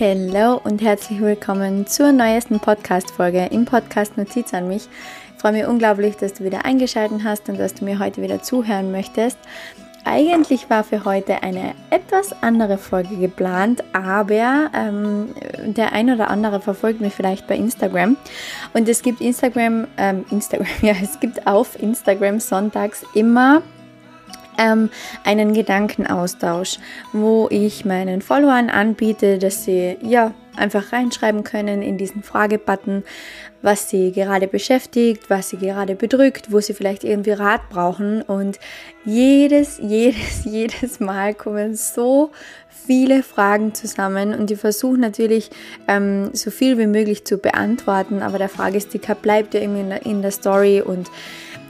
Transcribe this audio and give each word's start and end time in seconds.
Hallo 0.00 0.60
und 0.62 0.80
herzlich 0.80 1.20
willkommen 1.20 1.88
zur 1.88 2.12
neuesten 2.12 2.60
Podcast-Folge 2.60 3.46
im 3.46 3.64
Podcast 3.64 4.16
Notiz 4.16 4.54
an 4.54 4.68
mich. 4.68 4.88
Ich 5.34 5.40
freue 5.40 5.50
mich 5.50 5.66
unglaublich, 5.66 6.16
dass 6.16 6.34
du 6.34 6.44
wieder 6.44 6.64
eingeschaltet 6.64 7.22
hast 7.24 7.48
und 7.48 7.58
dass 7.58 7.74
du 7.74 7.84
mir 7.84 7.98
heute 7.98 8.22
wieder 8.22 8.40
zuhören 8.40 8.92
möchtest. 8.92 9.36
Eigentlich 10.04 10.70
war 10.70 10.84
für 10.84 11.04
heute 11.04 11.42
eine 11.42 11.74
etwas 11.90 12.32
andere 12.44 12.78
Folge 12.78 13.16
geplant, 13.16 13.82
aber 13.92 14.70
ähm, 14.72 15.34
der 15.64 15.92
ein 15.92 16.10
oder 16.10 16.30
andere 16.30 16.60
verfolgt 16.60 17.00
mich 17.00 17.14
vielleicht 17.14 17.48
bei 17.48 17.56
Instagram. 17.56 18.16
Und 18.74 18.88
es 18.88 19.02
gibt 19.02 19.20
Instagram, 19.20 19.88
ähm, 19.96 20.24
Instagram, 20.30 20.68
ja, 20.82 20.94
es 21.02 21.18
gibt 21.18 21.44
auf 21.44 21.76
Instagram 21.82 22.38
sonntags 22.38 23.04
immer 23.14 23.62
ähm, 24.58 24.90
einen 25.24 25.54
Gedankenaustausch, 25.54 26.78
wo 27.12 27.48
ich 27.50 27.84
meinen 27.84 28.20
Followern 28.20 28.68
anbiete, 28.68 29.38
dass 29.38 29.64
sie 29.64 29.96
ja 30.02 30.34
einfach 30.56 30.92
reinschreiben 30.92 31.44
können 31.44 31.82
in 31.82 31.96
diesen 31.96 32.22
Fragebutton, 32.22 33.04
was 33.62 33.88
sie 33.88 34.12
gerade 34.12 34.46
beschäftigt, 34.46 35.30
was 35.30 35.48
sie 35.50 35.56
gerade 35.56 35.94
bedrückt, 35.94 36.52
wo 36.52 36.60
sie 36.60 36.74
vielleicht 36.74 37.04
irgendwie 37.04 37.32
Rat 37.32 37.68
brauchen. 37.70 38.22
Und 38.22 38.58
jedes, 39.04 39.78
jedes, 39.82 40.44
jedes 40.44 41.00
Mal 41.00 41.34
kommen 41.34 41.74
so 41.74 42.30
viele 42.86 43.22
Fragen 43.22 43.74
zusammen 43.74 44.34
und 44.34 44.50
ich 44.50 44.58
versuche 44.58 44.98
natürlich 44.98 45.50
ähm, 45.88 46.30
so 46.32 46.50
viel 46.50 46.78
wie 46.78 46.86
möglich 46.86 47.24
zu 47.26 47.36
beantworten, 47.36 48.22
aber 48.22 48.38
der 48.38 48.48
Fragesticker 48.48 49.14
bleibt 49.14 49.52
ja 49.52 49.60
immer 49.60 49.80
in 49.80 49.88
der, 49.90 50.06
in 50.06 50.22
der 50.22 50.30
Story 50.30 50.80
und 50.80 51.10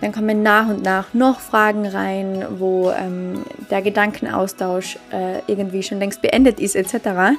dann 0.00 0.12
kommen 0.12 0.42
nach 0.42 0.68
und 0.68 0.82
nach 0.82 1.12
noch 1.12 1.40
Fragen 1.40 1.86
rein, 1.86 2.46
wo 2.58 2.90
ähm, 2.90 3.44
der 3.70 3.82
Gedankenaustausch 3.82 4.98
äh, 5.10 5.40
irgendwie 5.46 5.82
schon 5.82 5.98
längst 5.98 6.22
beendet 6.22 6.60
ist, 6.60 6.76
etc. 6.76 7.36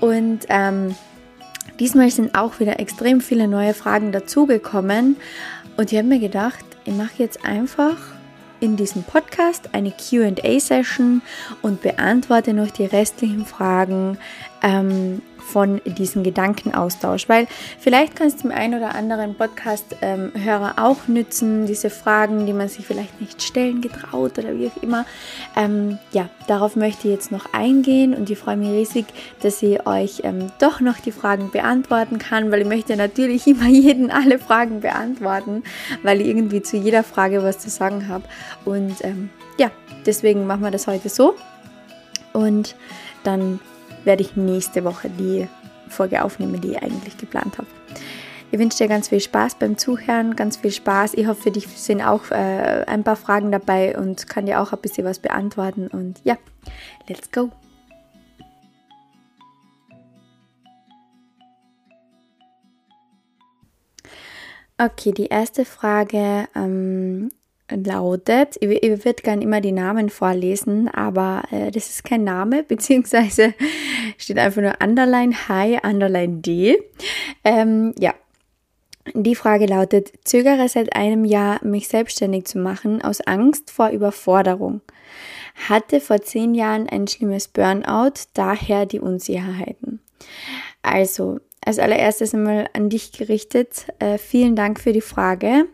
Und 0.00 0.40
ähm, 0.48 0.94
diesmal 1.80 2.10
sind 2.10 2.34
auch 2.36 2.60
wieder 2.60 2.78
extrem 2.78 3.20
viele 3.20 3.48
neue 3.48 3.74
Fragen 3.74 4.12
dazugekommen. 4.12 5.16
Und 5.76 5.92
ich 5.92 5.98
habe 5.98 6.08
mir 6.08 6.20
gedacht, 6.20 6.64
ich 6.84 6.94
mache 6.94 7.14
jetzt 7.18 7.44
einfach 7.44 7.96
in 8.60 8.76
diesem 8.76 9.02
Podcast 9.02 9.70
eine 9.72 9.90
QA-Session 9.90 11.22
und 11.62 11.82
beantworte 11.82 12.54
noch 12.54 12.70
die 12.70 12.86
restlichen 12.86 13.44
Fragen 13.44 14.18
ähm, 14.62 15.20
von 15.44 15.80
diesem 15.84 16.22
Gedankenaustausch, 16.22 17.28
weil 17.28 17.46
vielleicht 17.78 18.16
kannst 18.16 18.38
du 18.38 18.48
dem 18.48 18.56
einen 18.56 18.74
oder 18.74 18.94
anderen 18.94 19.34
Podcast-Hörer 19.34 20.74
auch 20.78 21.06
nützen, 21.06 21.66
diese 21.66 21.90
Fragen, 21.90 22.46
die 22.46 22.52
man 22.52 22.68
sich 22.68 22.86
vielleicht 22.86 23.20
nicht 23.20 23.42
stellen 23.42 23.80
getraut 23.80 24.38
oder 24.38 24.56
wie 24.58 24.68
auch 24.68 24.82
immer. 24.82 25.04
Ähm, 25.56 25.98
ja, 26.12 26.28
darauf 26.48 26.76
möchte 26.76 27.08
ich 27.08 27.14
jetzt 27.14 27.30
noch 27.30 27.52
eingehen 27.52 28.14
und 28.14 28.30
ich 28.30 28.38
freue 28.38 28.56
mich 28.56 28.70
riesig, 28.70 29.06
dass 29.42 29.62
ich 29.62 29.86
euch 29.86 30.22
ähm, 30.24 30.50
doch 30.58 30.80
noch 30.80 30.98
die 30.98 31.12
Fragen 31.12 31.50
beantworten 31.50 32.18
kann, 32.18 32.50
weil 32.50 32.62
ich 32.62 32.68
möchte 32.68 32.96
natürlich 32.96 33.46
immer 33.46 33.66
jeden 33.68 34.10
alle 34.10 34.38
Fragen 34.38 34.80
beantworten, 34.80 35.62
weil 36.02 36.20
ich 36.20 36.28
irgendwie 36.28 36.62
zu 36.62 36.76
jeder 36.76 37.04
Frage 37.04 37.42
was 37.42 37.58
zu 37.58 37.70
sagen 37.70 38.08
habe. 38.08 38.24
Und 38.64 39.04
ähm, 39.04 39.30
ja, 39.58 39.70
deswegen 40.06 40.46
machen 40.46 40.62
wir 40.62 40.70
das 40.70 40.86
heute 40.86 41.08
so. 41.08 41.34
Und 42.32 42.74
dann 43.22 43.60
werde 44.04 44.22
ich 44.22 44.36
nächste 44.36 44.84
Woche 44.84 45.08
die 45.10 45.48
Folge 45.88 46.24
aufnehmen, 46.24 46.60
die 46.60 46.72
ich 46.72 46.82
eigentlich 46.82 47.16
geplant 47.16 47.58
habe. 47.58 47.68
Ich 48.50 48.58
wünsche 48.58 48.78
dir 48.78 48.88
ganz 48.88 49.08
viel 49.08 49.20
Spaß 49.20 49.56
beim 49.56 49.76
Zuhören, 49.78 50.36
ganz 50.36 50.58
viel 50.58 50.70
Spaß. 50.70 51.14
Ich 51.14 51.26
hoffe, 51.26 51.42
für 51.42 51.50
dich 51.50 51.66
sind 51.66 52.00
auch 52.02 52.30
äh, 52.30 52.84
ein 52.86 53.02
paar 53.02 53.16
Fragen 53.16 53.50
dabei 53.50 53.98
und 53.98 54.28
kann 54.28 54.46
dir 54.46 54.60
auch 54.60 54.72
ein 54.72 54.78
bisschen 54.80 55.04
was 55.04 55.18
beantworten. 55.18 55.88
Und 55.88 56.20
ja, 56.22 56.36
let's 57.08 57.32
go! 57.32 57.50
Okay, 64.76 65.12
die 65.12 65.26
erste 65.26 65.64
Frage 65.64 66.48
ähm, 66.54 67.30
lautet, 67.70 68.56
ich, 68.60 68.70
ich 68.82 69.04
würde 69.04 69.22
gerne 69.22 69.42
immer 69.42 69.60
die 69.60 69.72
Namen 69.72 70.10
vorlesen, 70.10 70.88
aber 70.88 71.42
äh, 71.50 71.70
das 71.70 71.88
ist 71.88 72.04
kein 72.04 72.24
Name, 72.24 72.62
beziehungsweise 72.68 73.54
steht 74.18 74.38
einfach 74.38 74.62
nur 74.62 74.74
Underline 74.82 75.34
Hi, 75.48 75.78
Underline 75.82 76.40
D. 76.40 76.78
Ähm, 77.42 77.94
ja, 77.98 78.14
die 79.12 79.34
Frage 79.34 79.66
lautet, 79.66 80.12
zögere 80.24 80.68
seit 80.68 80.96
einem 80.96 81.24
Jahr, 81.24 81.62
mich 81.64 81.88
selbstständig 81.88 82.46
zu 82.46 82.58
machen, 82.58 83.02
aus 83.02 83.20
Angst 83.20 83.70
vor 83.70 83.90
Überforderung. 83.90 84.80
Hatte 85.68 86.00
vor 86.00 86.20
zehn 86.22 86.54
Jahren 86.54 86.88
ein 86.88 87.06
schlimmes 87.06 87.48
Burnout, 87.48 88.14
daher 88.32 88.86
die 88.86 89.00
Unsicherheiten. 89.00 90.00
Also, 90.82 91.38
als 91.64 91.78
allererstes 91.78 92.34
einmal 92.34 92.68
an 92.72 92.88
dich 92.88 93.12
gerichtet, 93.12 93.86
äh, 93.98 94.18
vielen 94.18 94.56
Dank 94.56 94.80
für 94.80 94.92
die 94.92 95.00
Frage. 95.00 95.66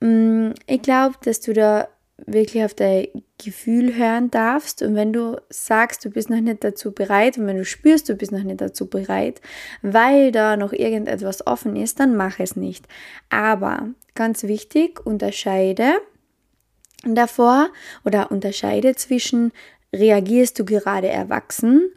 Mm, 0.00 0.50
ich 0.66 0.82
glaube, 0.82 1.16
dass 1.22 1.40
du 1.40 1.52
da 1.52 1.88
wirklich 2.26 2.64
auf 2.64 2.74
dein 2.74 3.06
Gefühl 3.42 3.94
hören 3.94 4.30
darfst 4.30 4.82
und 4.82 4.96
wenn 4.96 5.12
du 5.12 5.40
sagst, 5.50 6.04
du 6.04 6.10
bist 6.10 6.30
noch 6.30 6.40
nicht 6.40 6.64
dazu 6.64 6.92
bereit 6.92 7.38
und 7.38 7.46
wenn 7.46 7.56
du 7.56 7.64
spürst, 7.64 8.08
du 8.08 8.16
bist 8.16 8.32
noch 8.32 8.42
nicht 8.42 8.60
dazu 8.60 8.88
bereit, 8.88 9.40
weil 9.82 10.32
da 10.32 10.56
noch 10.56 10.72
irgendetwas 10.72 11.46
offen 11.46 11.76
ist, 11.76 12.00
dann 12.00 12.16
mach 12.16 12.40
es 12.40 12.56
nicht. 12.56 12.86
Aber 13.30 13.88
ganz 14.14 14.42
wichtig, 14.42 15.04
unterscheide 15.06 16.00
davor 17.04 17.68
oder 18.04 18.32
unterscheide 18.32 18.96
zwischen 18.96 19.52
reagierst 19.94 20.58
du 20.58 20.64
gerade 20.64 21.08
erwachsen 21.08 21.92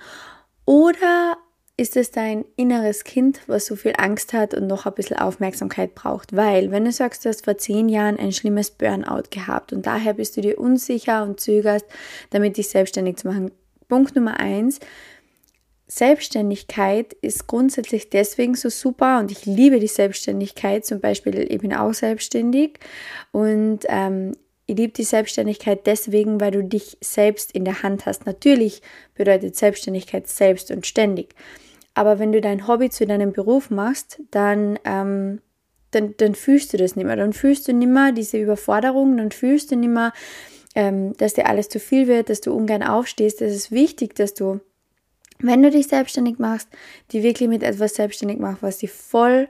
oder 0.65 1.37
ist 1.77 1.97
es 1.97 2.11
dein 2.11 2.45
inneres 2.55 3.03
Kind, 3.03 3.41
was 3.47 3.65
so 3.65 3.75
viel 3.75 3.93
Angst 3.97 4.33
hat 4.33 4.53
und 4.53 4.67
noch 4.67 4.85
ein 4.85 4.93
bisschen 4.93 5.17
Aufmerksamkeit 5.17 5.95
braucht. 5.95 6.35
Weil, 6.35 6.71
wenn 6.71 6.85
du 6.85 6.91
sagst, 6.91 7.25
du 7.25 7.29
hast 7.29 7.45
vor 7.45 7.57
zehn 7.57 7.89
Jahren 7.89 8.17
ein 8.17 8.31
schlimmes 8.31 8.71
Burnout 8.71 9.29
gehabt 9.31 9.73
und 9.73 9.85
daher 9.85 10.13
bist 10.13 10.37
du 10.37 10.41
dir 10.41 10.59
unsicher 10.59 11.23
und 11.23 11.39
zögerst, 11.39 11.85
damit 12.29 12.57
dich 12.57 12.69
selbstständig 12.69 13.17
zu 13.17 13.27
machen. 13.27 13.51
Punkt 13.87 14.15
Nummer 14.15 14.39
eins, 14.39 14.79
Selbstständigkeit 15.87 17.11
ist 17.13 17.47
grundsätzlich 17.47 18.09
deswegen 18.09 18.55
so 18.55 18.69
super 18.69 19.19
und 19.19 19.29
ich 19.29 19.45
liebe 19.45 19.79
die 19.79 19.87
Selbstständigkeit. 19.87 20.85
Zum 20.85 21.01
Beispiel, 21.01 21.37
ich 21.51 21.59
bin 21.59 21.73
auch 21.73 21.93
selbstständig 21.93 22.79
und 23.33 23.79
ähm, 23.89 24.31
ich 24.71 24.77
liebe 24.77 24.93
die 24.93 25.03
Selbstständigkeit 25.03 25.85
deswegen, 25.85 26.39
weil 26.39 26.51
du 26.51 26.63
dich 26.63 26.97
selbst 27.01 27.51
in 27.51 27.65
der 27.65 27.83
Hand 27.83 28.05
hast. 28.05 28.25
Natürlich 28.25 28.81
bedeutet 29.15 29.57
Selbstständigkeit 29.57 30.29
selbst 30.29 30.71
und 30.71 30.87
ständig. 30.87 31.35
Aber 31.93 32.19
wenn 32.19 32.31
du 32.31 32.39
dein 32.39 32.69
Hobby 32.69 32.89
zu 32.89 33.05
deinem 33.05 33.33
Beruf 33.33 33.69
machst, 33.69 34.21
dann, 34.31 34.79
ähm, 34.85 35.41
dann, 35.91 36.15
dann 36.15 36.35
fühlst 36.35 36.71
du 36.71 36.77
das 36.77 36.95
nicht 36.95 37.05
mehr. 37.05 37.17
Dann 37.17 37.33
fühlst 37.33 37.67
du 37.67 37.73
nicht 37.73 37.89
mehr 37.89 38.13
diese 38.13 38.37
Überforderung, 38.37 39.17
dann 39.17 39.31
fühlst 39.31 39.71
du 39.71 39.75
nicht 39.75 39.89
mehr, 39.89 40.13
ähm, 40.73 41.17
dass 41.17 41.33
dir 41.33 41.47
alles 41.47 41.67
zu 41.67 41.81
viel 41.81 42.07
wird, 42.07 42.29
dass 42.29 42.39
du 42.39 42.53
ungern 42.53 42.81
aufstehst. 42.81 43.41
Es 43.41 43.53
ist 43.53 43.71
wichtig, 43.71 44.15
dass 44.15 44.33
du, 44.33 44.61
wenn 45.39 45.63
du 45.63 45.69
dich 45.69 45.87
selbstständig 45.89 46.39
machst, 46.39 46.69
die 47.11 47.23
wirklich 47.23 47.49
mit 47.49 47.61
etwas 47.61 47.95
selbstständig 47.95 48.39
machst, 48.39 48.63
was 48.63 48.77
dich 48.77 48.91
voll 48.91 49.49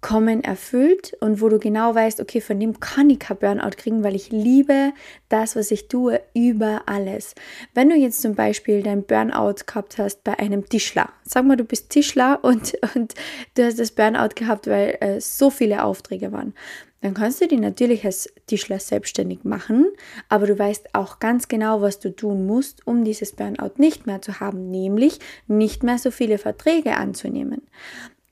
kommen 0.00 0.42
erfüllt 0.42 1.16
und 1.20 1.40
wo 1.40 1.48
du 1.48 1.58
genau 1.58 1.94
weißt, 1.94 2.20
okay, 2.20 2.40
von 2.40 2.58
dem 2.58 2.80
kann 2.80 3.10
ich 3.10 3.18
kein 3.18 3.36
Burnout 3.36 3.76
kriegen, 3.76 4.02
weil 4.02 4.14
ich 4.14 4.30
liebe 4.30 4.92
das, 5.28 5.56
was 5.56 5.70
ich 5.70 5.88
tue, 5.88 6.20
über 6.34 6.82
alles. 6.86 7.34
Wenn 7.74 7.90
du 7.90 7.96
jetzt 7.96 8.22
zum 8.22 8.34
Beispiel 8.34 8.82
dein 8.82 9.04
Burnout 9.04 9.64
gehabt 9.66 9.98
hast 9.98 10.24
bei 10.24 10.38
einem 10.38 10.68
Tischler, 10.68 11.10
sag 11.22 11.44
mal, 11.44 11.56
du 11.56 11.64
bist 11.64 11.90
Tischler 11.90 12.38
und, 12.42 12.76
und 12.94 13.14
du 13.54 13.64
hast 13.64 13.78
das 13.78 13.92
Burnout 13.92 14.34
gehabt, 14.34 14.66
weil 14.66 14.96
äh, 15.00 15.20
so 15.20 15.50
viele 15.50 15.84
Aufträge 15.84 16.32
waren, 16.32 16.54
dann 17.02 17.14
kannst 17.14 17.40
du 17.40 17.48
dich 17.48 17.58
natürlich 17.58 18.04
als 18.04 18.30
Tischler 18.46 18.78
selbstständig 18.78 19.44
machen, 19.44 19.86
aber 20.28 20.46
du 20.46 20.58
weißt 20.58 20.94
auch 20.94 21.18
ganz 21.18 21.48
genau, 21.48 21.80
was 21.80 21.98
du 21.98 22.14
tun 22.14 22.46
musst, 22.46 22.86
um 22.86 23.04
dieses 23.04 23.32
Burnout 23.32 23.72
nicht 23.78 24.06
mehr 24.06 24.20
zu 24.20 24.40
haben, 24.40 24.70
nämlich 24.70 25.18
nicht 25.46 25.82
mehr 25.82 25.98
so 25.98 26.10
viele 26.10 26.36
Verträge 26.36 26.96
anzunehmen. 26.96 27.62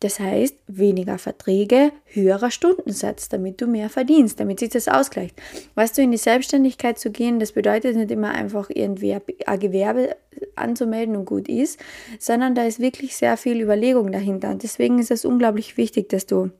Das 0.00 0.20
heißt, 0.20 0.56
weniger 0.68 1.18
Verträge, 1.18 1.90
höherer 2.06 2.52
Stundensatz, 2.52 3.28
damit 3.28 3.60
du 3.60 3.66
mehr 3.66 3.90
verdienst, 3.90 4.38
damit 4.38 4.60
sich 4.60 4.70
das 4.70 4.86
ausgleicht. 4.86 5.34
Weißt 5.74 5.98
du, 5.98 6.02
in 6.02 6.12
die 6.12 6.18
Selbstständigkeit 6.18 6.98
zu 7.00 7.10
gehen, 7.10 7.40
das 7.40 7.52
bedeutet 7.52 7.96
nicht 7.96 8.10
immer 8.12 8.30
einfach 8.30 8.70
irgendwie 8.72 9.16
ein 9.46 9.58
Gewerbe 9.58 10.16
anzumelden 10.54 11.16
und 11.16 11.24
gut 11.24 11.48
ist, 11.48 11.80
sondern 12.20 12.54
da 12.54 12.64
ist 12.64 12.78
wirklich 12.78 13.16
sehr 13.16 13.36
viel 13.36 13.60
Überlegung 13.60 14.12
dahinter. 14.12 14.50
Und 14.50 14.62
deswegen 14.62 15.00
ist 15.00 15.10
es 15.10 15.24
unglaublich 15.24 15.76
wichtig, 15.76 16.08
dass 16.10 16.26
du 16.26 16.50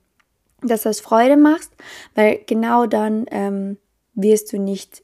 das 0.62 0.84
aus 0.86 0.98
Freude 0.98 1.36
machst, 1.36 1.72
weil 2.16 2.40
genau 2.46 2.86
dann 2.86 3.26
ähm, 3.30 3.76
wirst 4.14 4.52
du 4.52 4.58
nicht 4.58 5.02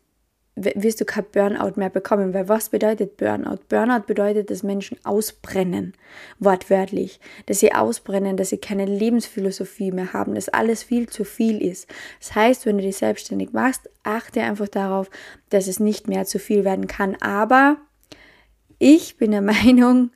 wirst 0.57 1.01
du 1.01 1.05
kein 1.05 1.25
Burnout 1.33 1.73
mehr 1.77 1.91
bekommen. 1.91 2.33
Weil 2.33 2.49
was 2.49 2.69
bedeutet 2.69 3.17
Burnout? 3.17 3.59
Burnout 3.69 4.07
bedeutet, 4.07 4.51
dass 4.51 4.63
Menschen 4.63 4.99
ausbrennen, 5.05 5.95
wortwörtlich. 6.39 7.21
Dass 7.47 7.61
sie 7.61 7.73
ausbrennen, 7.73 8.37
dass 8.37 8.51
sie 8.51 8.59
keine 8.59 8.85
Lebensphilosophie 8.85 9.91
mehr 9.91 10.13
haben, 10.13 10.35
dass 10.35 10.49
alles 10.49 10.83
viel 10.83 11.09
zu 11.09 11.25
viel 11.25 11.61
ist. 11.61 11.89
Das 12.21 12.35
heißt, 12.35 12.67
wenn 12.67 12.79
du 12.79 12.85
dich 12.85 12.97
selbstständig 12.97 13.53
machst, 13.53 13.89
achte 14.05 14.43
einfach 14.43 14.69
darauf, 14.69 15.11
dass 15.51 15.67
es 15.67 15.81
nicht 15.81 16.09
mehr 16.09 16.25
zu 16.25 16.39
viel 16.39 16.65
werden 16.65 16.87
kann. 16.87 17.17
Aber 17.17 17.79
ich 18.79 19.17
bin 19.17 19.33
der 19.33 19.43
Meinung, 19.43 20.11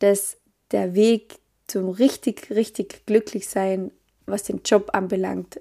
dass 0.00 0.38
der 0.72 0.94
Weg 0.94 1.38
zum 1.66 1.88
richtig, 1.88 2.50
richtig 2.50 3.06
glücklich 3.06 3.48
sein, 3.48 3.92
was 4.26 4.42
den 4.42 4.62
Job 4.64 4.90
anbelangt, 4.92 5.60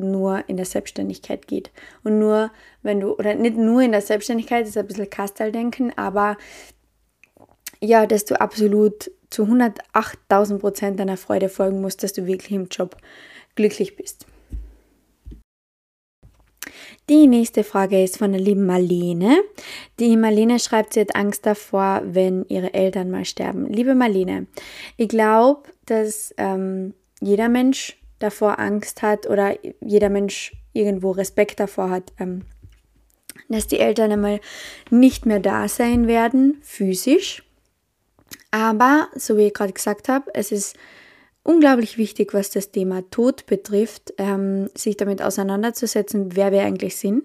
nur 0.00 0.48
in 0.48 0.56
der 0.56 0.66
Selbstständigkeit 0.66 1.46
geht. 1.46 1.70
Und 2.04 2.18
nur, 2.18 2.50
wenn 2.82 3.00
du, 3.00 3.14
oder 3.14 3.34
nicht 3.34 3.56
nur 3.56 3.82
in 3.82 3.92
der 3.92 4.00
Selbstständigkeit, 4.00 4.66
ist 4.66 4.76
ein 4.76 4.86
bisschen 4.86 5.10
Kastaldenken, 5.10 5.92
aber 5.96 6.36
ja, 7.80 8.06
dass 8.06 8.24
du 8.24 8.40
absolut 8.40 9.10
zu 9.30 9.44
108.000 9.44 10.58
Prozent 10.58 11.00
deiner 11.00 11.16
Freude 11.16 11.48
folgen 11.48 11.80
musst, 11.80 12.02
dass 12.02 12.12
du 12.12 12.26
wirklich 12.26 12.52
im 12.52 12.68
Job 12.68 12.96
glücklich 13.54 13.96
bist. 13.96 14.26
Die 17.08 17.26
nächste 17.26 17.64
Frage 17.64 18.02
ist 18.02 18.18
von 18.18 18.32
der 18.32 18.40
lieben 18.40 18.66
Marlene. 18.66 19.42
Die 19.98 20.14
Marlene 20.16 20.58
schreibt, 20.58 20.92
sie 20.92 21.00
hat 21.00 21.16
Angst 21.16 21.46
davor, 21.46 22.02
wenn 22.04 22.44
ihre 22.48 22.74
Eltern 22.74 23.10
mal 23.10 23.24
sterben. 23.24 23.66
Liebe 23.66 23.94
Marlene, 23.94 24.46
ich 24.98 25.08
glaube, 25.08 25.62
dass 25.86 26.34
ähm, 26.36 26.92
jeder 27.20 27.48
Mensch 27.48 27.96
davor 28.18 28.58
Angst 28.58 29.02
hat 29.02 29.28
oder 29.28 29.56
jeder 29.80 30.08
Mensch 30.08 30.52
irgendwo 30.72 31.10
Respekt 31.10 31.60
davor 31.60 31.90
hat, 31.90 32.12
ähm, 32.18 32.42
dass 33.48 33.66
die 33.66 33.78
Eltern 33.78 34.12
einmal 34.12 34.40
nicht 34.90 35.26
mehr 35.26 35.40
da 35.40 35.68
sein 35.68 36.06
werden, 36.06 36.58
physisch. 36.62 37.42
Aber, 38.50 39.08
so 39.14 39.36
wie 39.36 39.46
ich 39.48 39.54
gerade 39.54 39.72
gesagt 39.72 40.08
habe, 40.08 40.30
es 40.34 40.52
ist 40.52 40.76
unglaublich 41.42 41.98
wichtig, 41.98 42.34
was 42.34 42.50
das 42.50 42.70
Thema 42.70 43.08
Tod 43.10 43.46
betrifft, 43.46 44.12
ähm, 44.18 44.68
sich 44.74 44.96
damit 44.96 45.22
auseinanderzusetzen, 45.22 46.36
wer 46.36 46.52
wir 46.52 46.62
eigentlich 46.62 46.96
sind, 46.96 47.24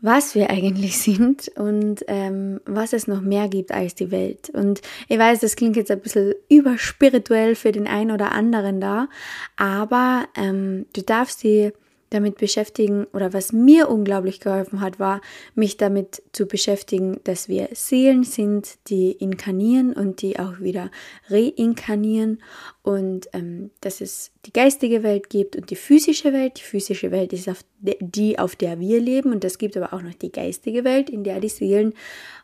was 0.00 0.34
wir 0.34 0.50
eigentlich 0.50 0.98
sind 1.02 1.48
und 1.56 2.04
ähm, 2.08 2.60
was 2.64 2.92
es 2.92 3.06
noch 3.06 3.20
mehr 3.20 3.48
gibt 3.48 3.72
als 3.72 3.94
die 3.94 4.10
Welt. 4.10 4.50
Und 4.50 4.82
ich 5.08 5.18
weiß, 5.18 5.40
das 5.40 5.56
klingt 5.56 5.76
jetzt 5.76 5.90
ein 5.90 6.00
bisschen 6.00 6.34
überspirituell 6.48 7.54
für 7.54 7.72
den 7.72 7.86
einen 7.86 8.10
oder 8.10 8.32
anderen 8.32 8.80
da, 8.80 9.08
aber 9.56 10.26
ähm, 10.36 10.86
du 10.94 11.02
darfst 11.02 11.42
die 11.42 11.72
damit 12.10 12.38
beschäftigen 12.38 13.04
oder 13.12 13.32
was 13.32 13.52
mir 13.52 13.88
unglaublich 13.88 14.40
geholfen 14.40 14.80
hat, 14.80 14.98
war, 14.98 15.20
mich 15.54 15.76
damit 15.76 16.22
zu 16.32 16.46
beschäftigen, 16.46 17.20
dass 17.24 17.48
wir 17.48 17.68
Seelen 17.72 18.24
sind, 18.24 18.78
die 18.88 19.12
inkarnieren 19.12 19.92
und 19.92 20.22
die 20.22 20.38
auch 20.38 20.60
wieder 20.60 20.90
reinkarnieren 21.28 22.42
und 22.82 23.28
ähm, 23.32 23.70
dass 23.80 24.00
es 24.00 24.30
die 24.44 24.52
geistige 24.52 25.02
Welt 25.02 25.30
gibt 25.30 25.56
und 25.56 25.70
die 25.70 25.76
physische 25.76 26.32
Welt. 26.32 26.58
Die 26.58 26.62
physische 26.62 27.10
Welt 27.10 27.32
ist 27.32 27.48
auf 27.48 27.64
die, 27.80 28.38
auf 28.38 28.54
der 28.56 28.78
wir 28.78 29.00
leben 29.00 29.32
und 29.32 29.44
es 29.44 29.58
gibt 29.58 29.76
aber 29.76 29.92
auch 29.92 30.02
noch 30.02 30.14
die 30.14 30.32
geistige 30.32 30.84
Welt, 30.84 31.10
in 31.10 31.24
der 31.24 31.40
die 31.40 31.48
Seelen 31.48 31.94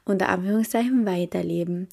unter 0.05 0.29
Anführungszeichen 0.29 1.06
weiterleben. 1.06 1.88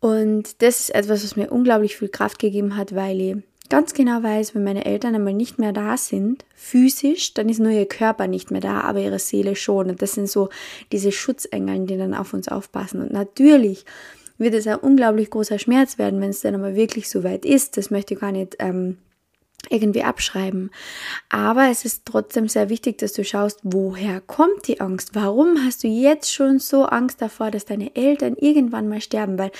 Und 0.00 0.62
das 0.62 0.80
ist 0.80 0.94
etwas, 0.94 1.22
was 1.24 1.36
mir 1.36 1.50
unglaublich 1.50 1.96
viel 1.96 2.08
Kraft 2.08 2.38
gegeben 2.38 2.76
hat, 2.76 2.94
weil 2.94 3.20
ich 3.20 3.36
ganz 3.70 3.94
genau 3.94 4.22
weiß, 4.22 4.54
wenn 4.54 4.64
meine 4.64 4.84
Eltern 4.84 5.14
einmal 5.14 5.32
nicht 5.32 5.58
mehr 5.58 5.72
da 5.72 5.96
sind, 5.96 6.44
physisch, 6.54 7.32
dann 7.32 7.48
ist 7.48 7.60
nur 7.60 7.70
ihr 7.70 7.86
Körper 7.86 8.26
nicht 8.26 8.50
mehr 8.50 8.60
da, 8.60 8.82
aber 8.82 9.00
ihre 9.00 9.18
Seele 9.18 9.56
schon. 9.56 9.88
Und 9.88 10.02
das 10.02 10.12
sind 10.12 10.28
so 10.28 10.50
diese 10.92 11.12
Schutzengel, 11.12 11.86
die 11.86 11.96
dann 11.96 12.12
auf 12.12 12.34
uns 12.34 12.48
aufpassen. 12.48 13.00
Und 13.00 13.12
natürlich 13.12 13.86
wird 14.36 14.54
es 14.54 14.66
ein 14.66 14.76
unglaublich 14.78 15.30
großer 15.30 15.58
Schmerz 15.58 15.98
werden, 15.98 16.20
wenn 16.20 16.30
es 16.30 16.40
dann 16.40 16.54
aber 16.54 16.74
wirklich 16.74 17.08
so 17.08 17.24
weit 17.24 17.44
ist. 17.44 17.76
Das 17.76 17.90
möchte 17.90 18.14
ich 18.14 18.20
gar 18.20 18.32
nicht 18.32 18.56
ähm, 18.58 18.98
irgendwie 19.68 20.02
abschreiben. 20.02 20.70
Aber 21.28 21.68
es 21.70 21.84
ist 21.84 22.06
trotzdem 22.06 22.48
sehr 22.48 22.70
wichtig, 22.70 22.98
dass 22.98 23.12
du 23.12 23.24
schaust, 23.24 23.60
woher 23.62 24.20
kommt 24.20 24.66
die 24.66 24.80
Angst? 24.80 25.14
Warum 25.14 25.64
hast 25.64 25.84
du 25.84 25.88
jetzt 25.88 26.32
schon 26.32 26.58
so 26.58 26.84
Angst 26.84 27.20
davor, 27.20 27.50
dass 27.50 27.66
deine 27.66 27.94
Eltern 27.94 28.36
irgendwann 28.36 28.88
mal 28.88 29.00
sterben? 29.00 29.38
Weil 29.38 29.52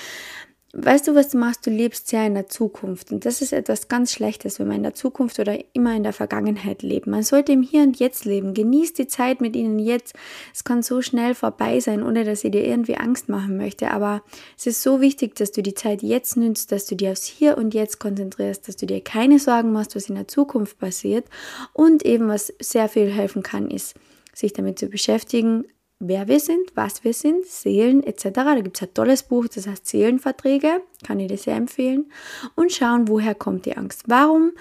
weißt 0.73 1.07
du, 1.07 1.15
was 1.15 1.29
du 1.29 1.37
machst? 1.37 1.65
Du 1.65 1.69
lebst 1.69 2.07
sehr 2.07 2.25
in 2.25 2.33
der 2.33 2.47
Zukunft. 2.47 3.11
Und 3.11 3.25
das 3.25 3.41
ist 3.41 3.51
etwas 3.51 3.87
ganz 3.87 4.13
Schlechtes, 4.13 4.59
wenn 4.59 4.67
man 4.67 4.77
in 4.77 4.83
der 4.83 4.93
Zukunft 4.93 5.39
oder 5.39 5.57
immer 5.73 5.95
in 5.95 6.03
der 6.03 6.13
Vergangenheit 6.13 6.81
lebt. 6.81 7.07
Man 7.07 7.23
sollte 7.23 7.51
im 7.51 7.61
Hier 7.61 7.83
und 7.83 7.99
Jetzt 7.99 8.25
leben. 8.25 8.53
Genieß 8.53 8.93
die 8.93 9.07
Zeit 9.07 9.41
mit 9.41 9.55
ihnen 9.55 9.79
jetzt. 9.79 10.13
Es 10.53 10.63
kann 10.63 10.81
so 10.81 11.01
schnell 11.01 11.35
vorbei 11.35 11.79
sein, 11.79 12.03
ohne 12.03 12.23
dass 12.23 12.43
ich 12.43 12.51
dir 12.51 12.65
irgendwie 12.65 12.95
Angst 12.95 13.27
machen 13.27 13.57
möchte. 13.57 13.91
Aber 13.91 14.23
es 14.57 14.67
ist 14.67 14.81
so 14.81 15.01
wichtig, 15.01 15.35
dass 15.35 15.51
du 15.51 15.61
die 15.61 15.73
Zeit 15.73 16.01
jetzt 16.01 16.37
nützt, 16.37 16.71
dass 16.71 16.85
du 16.85 16.95
dir 16.95 17.11
aufs 17.11 17.25
Hier 17.25 17.57
und 17.57 17.73
Jetzt 17.73 17.99
konzentrierst, 17.99 18.67
dass 18.67 18.77
du 18.77 18.85
dir 18.85 19.01
keine 19.01 19.39
Sorgen 19.39 19.71
machst, 19.71 19.95
was 19.95 20.09
in 20.09 20.15
der 20.15 20.27
Zukunft 20.27 20.79
passiert. 20.79 21.25
Und 21.73 22.05
eben, 22.05 22.27
was 22.29 22.53
sehr 22.61 22.87
viel 22.87 23.11
helfen 23.11 23.43
kann, 23.43 23.69
ist, 23.69 23.95
sich 24.33 24.53
damit 24.53 24.79
zu 24.79 24.87
beschäftigen, 24.87 25.65
wer 26.01 26.27
wir 26.27 26.39
sind, 26.39 26.71
was 26.75 27.03
wir 27.03 27.13
sind, 27.13 27.45
Seelen 27.45 28.03
etc. 28.03 28.29
Da 28.33 28.59
gibt 28.59 28.77
es 28.77 28.83
ein 28.83 28.93
tolles 28.93 29.23
Buch, 29.23 29.47
das 29.47 29.67
heißt 29.67 29.87
Seelenverträge, 29.87 30.81
kann 31.05 31.19
ich 31.19 31.27
dir 31.27 31.37
sehr 31.37 31.55
empfehlen. 31.55 32.11
Und 32.55 32.71
schauen, 32.71 33.07
woher 33.07 33.35
kommt 33.35 33.65
die 33.65 33.77
Angst. 33.77 34.03
Warum, 34.07 34.51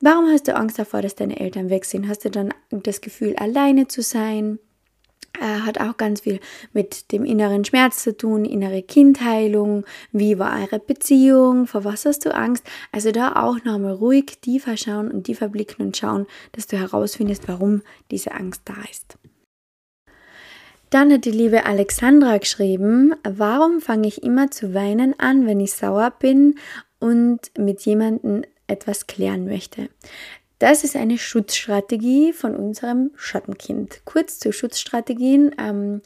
warum 0.00 0.26
hast 0.26 0.48
du 0.48 0.56
Angst 0.56 0.78
davor, 0.78 1.02
dass 1.02 1.16
deine 1.16 1.38
Eltern 1.38 1.68
weg 1.68 1.84
sind? 1.84 2.08
Hast 2.08 2.24
du 2.24 2.30
dann 2.30 2.54
das 2.70 3.00
Gefühl, 3.00 3.36
alleine 3.36 3.88
zu 3.88 4.02
sein? 4.02 4.58
Äh, 5.40 5.60
hat 5.60 5.80
auch 5.80 5.96
ganz 5.96 6.20
viel 6.20 6.38
mit 6.72 7.10
dem 7.10 7.24
inneren 7.24 7.64
Schmerz 7.64 8.04
zu 8.04 8.16
tun, 8.16 8.44
innere 8.44 8.82
Kindheilung, 8.82 9.84
wie 10.12 10.38
war 10.38 10.60
eure 10.62 10.78
Beziehung, 10.78 11.66
vor 11.66 11.82
was 11.82 12.04
hast 12.04 12.24
du 12.24 12.32
Angst. 12.32 12.64
Also 12.92 13.10
da 13.10 13.32
auch 13.42 13.64
nochmal 13.64 13.94
ruhig 13.94 14.38
tiefer 14.40 14.76
schauen 14.76 15.10
und 15.10 15.24
tiefer 15.24 15.48
blicken 15.48 15.82
und 15.82 15.96
schauen, 15.96 16.26
dass 16.52 16.68
du 16.68 16.78
herausfindest, 16.78 17.48
warum 17.48 17.82
diese 18.12 18.30
Angst 18.30 18.62
da 18.64 18.76
ist. 18.88 19.18
Dann 20.94 21.12
hat 21.12 21.24
die 21.24 21.32
liebe 21.32 21.66
Alexandra 21.66 22.38
geschrieben, 22.38 23.16
warum 23.24 23.80
fange 23.80 24.06
ich 24.06 24.22
immer 24.22 24.52
zu 24.52 24.74
weinen 24.74 25.18
an, 25.18 25.44
wenn 25.44 25.58
ich 25.58 25.72
sauer 25.72 26.12
bin 26.20 26.54
und 27.00 27.40
mit 27.58 27.80
jemandem 27.80 28.44
etwas 28.68 29.08
klären 29.08 29.44
möchte? 29.44 29.88
Das 30.60 30.84
ist 30.84 30.94
eine 30.94 31.18
Schutzstrategie 31.18 32.32
von 32.32 32.54
unserem 32.54 33.10
Schattenkind. 33.16 34.02
Kurz 34.04 34.38
zu 34.38 34.52
Schutzstrategien. 34.52 35.52
Ähm, 35.58 36.00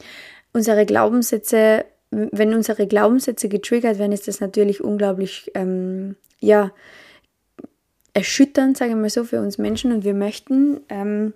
unsere 0.53 0.87
Glaubenssätze, 0.87 1.85
wenn 2.09 2.55
unsere 2.55 2.87
Glaubenssätze 2.87 3.47
getriggert 3.47 3.99
werden, 3.99 4.11
ist 4.11 4.27
das 4.27 4.39
natürlich 4.39 4.83
unglaublich, 4.83 5.51
ähm, 5.53 6.15
ja, 6.39 6.71
erschütternd, 8.13 8.75
sage 8.75 8.89
ich 8.89 8.97
mal 8.97 9.11
so, 9.11 9.23
für 9.23 9.39
uns 9.39 9.59
Menschen 9.59 9.91
und 9.91 10.03
wir 10.03 10.15
möchten 10.15 10.79
ähm, 10.89 11.33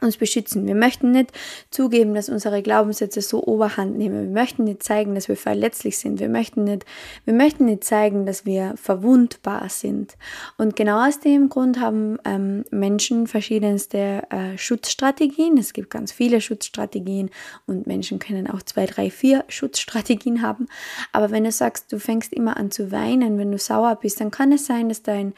uns 0.00 0.16
beschützen. 0.16 0.66
Wir 0.66 0.74
möchten 0.74 1.12
nicht 1.12 1.32
zugeben, 1.70 2.14
dass 2.14 2.28
unsere 2.28 2.62
Glaubenssätze 2.62 3.20
so 3.20 3.42
Oberhand 3.44 3.96
nehmen. 3.96 4.24
Wir 4.24 4.42
möchten 4.42 4.64
nicht 4.64 4.82
zeigen, 4.82 5.14
dass 5.14 5.28
wir 5.28 5.36
verletzlich 5.36 5.98
sind. 5.98 6.20
Wir 6.20 6.28
möchten 6.28 6.64
nicht, 6.64 6.84
wir 7.24 7.34
möchten 7.34 7.64
nicht 7.66 7.84
zeigen, 7.84 8.26
dass 8.26 8.44
wir 8.44 8.74
verwundbar 8.76 9.68
sind. 9.68 10.16
Und 10.58 10.76
genau 10.76 11.06
aus 11.06 11.20
dem 11.20 11.48
Grund 11.48 11.80
haben 11.80 12.18
ähm, 12.24 12.64
Menschen 12.70 13.26
verschiedenste 13.26 14.22
äh, 14.30 14.58
Schutzstrategien. 14.58 15.56
Es 15.58 15.72
gibt 15.72 15.90
ganz 15.90 16.12
viele 16.12 16.40
Schutzstrategien 16.40 17.30
und 17.66 17.86
Menschen 17.86 18.18
können 18.18 18.48
auch 18.48 18.62
zwei, 18.62 18.86
drei, 18.86 19.10
vier 19.10 19.44
Schutzstrategien 19.48 20.42
haben. 20.42 20.66
Aber 21.12 21.30
wenn 21.30 21.44
du 21.44 21.52
sagst, 21.52 21.92
du 21.92 21.98
fängst 21.98 22.32
immer 22.32 22.56
an 22.56 22.70
zu 22.70 22.90
weinen, 22.90 23.38
wenn 23.38 23.52
du 23.52 23.58
sauer 23.58 23.96
bist, 23.96 24.20
dann 24.20 24.30
kann 24.30 24.52
es 24.52 24.66
sein, 24.66 24.88
dass 24.88 25.02
dein 25.02 25.34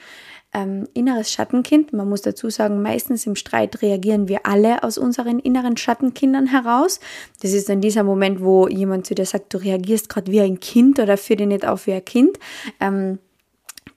ähm, 0.57 0.89
inneres 0.95 1.31
Schattenkind. 1.31 1.93
Man 1.93 2.09
muss 2.09 2.23
dazu 2.23 2.49
sagen, 2.49 2.81
meistens 2.81 3.27
im 3.27 3.37
Streit 3.37 3.83
reagieren 3.83 4.27
wir 4.27 4.47
alle 4.47 4.83
aus 4.83 4.97
unseren 4.97 5.39
inneren 5.39 5.77
Schattenkindern 5.77 6.47
heraus. 6.47 6.99
Das 7.43 7.53
ist 7.53 7.69
dann 7.69 7.83
dieser 7.83 8.05
Moment, 8.05 8.43
wo 8.43 8.67
jemand 8.67 9.07
zu 9.07 9.15
dir 9.15 9.27
sagt, 9.27 9.53
du 9.53 9.59
reagierst 9.59 10.09
gerade 10.09 10.33
wie 10.33 10.41
ein 10.41 10.59
Kind 10.59 10.99
oder 10.99 11.19
führ 11.19 11.37
dich 11.37 11.47
nicht 11.47 11.67
auf 11.67 11.87
wie 11.87 11.93
ein 11.93 12.05
Kind. 12.05 12.39
Ähm, 12.81 13.19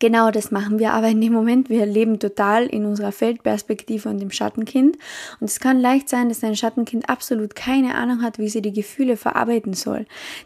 Genau 0.01 0.32
das 0.32 0.50
machen 0.50 0.79
wir 0.79 0.94
aber 0.94 1.10
in 1.10 1.20
dem 1.20 1.34
Moment. 1.34 1.70
Wir 1.70 1.86
leben 1.86 2.20
total 2.20 2.68
in 2.68 2.86
unserer 2.86 3.12
Feldperspektive 3.12 4.08
und 4.08 4.22
im 4.22 4.32
Schattenkind. 4.32 4.98
Und 5.41 5.50
es 5.50 5.60
kann 5.60 5.82
leicht 5.82 6.08
sein, 6.08 6.29
dass 6.29 6.39
dein 6.39 6.56
Schattenkind 6.56 7.10
absolut 7.10 7.53
keine 7.53 7.96
Ahnung 7.96 8.22
hat, 8.22 8.39
wie 8.39 8.48
sie 8.48 8.62
die 8.62 8.72
Gefühle 8.72 9.18
verarbeiten 9.18 9.74
soll. 9.74 10.06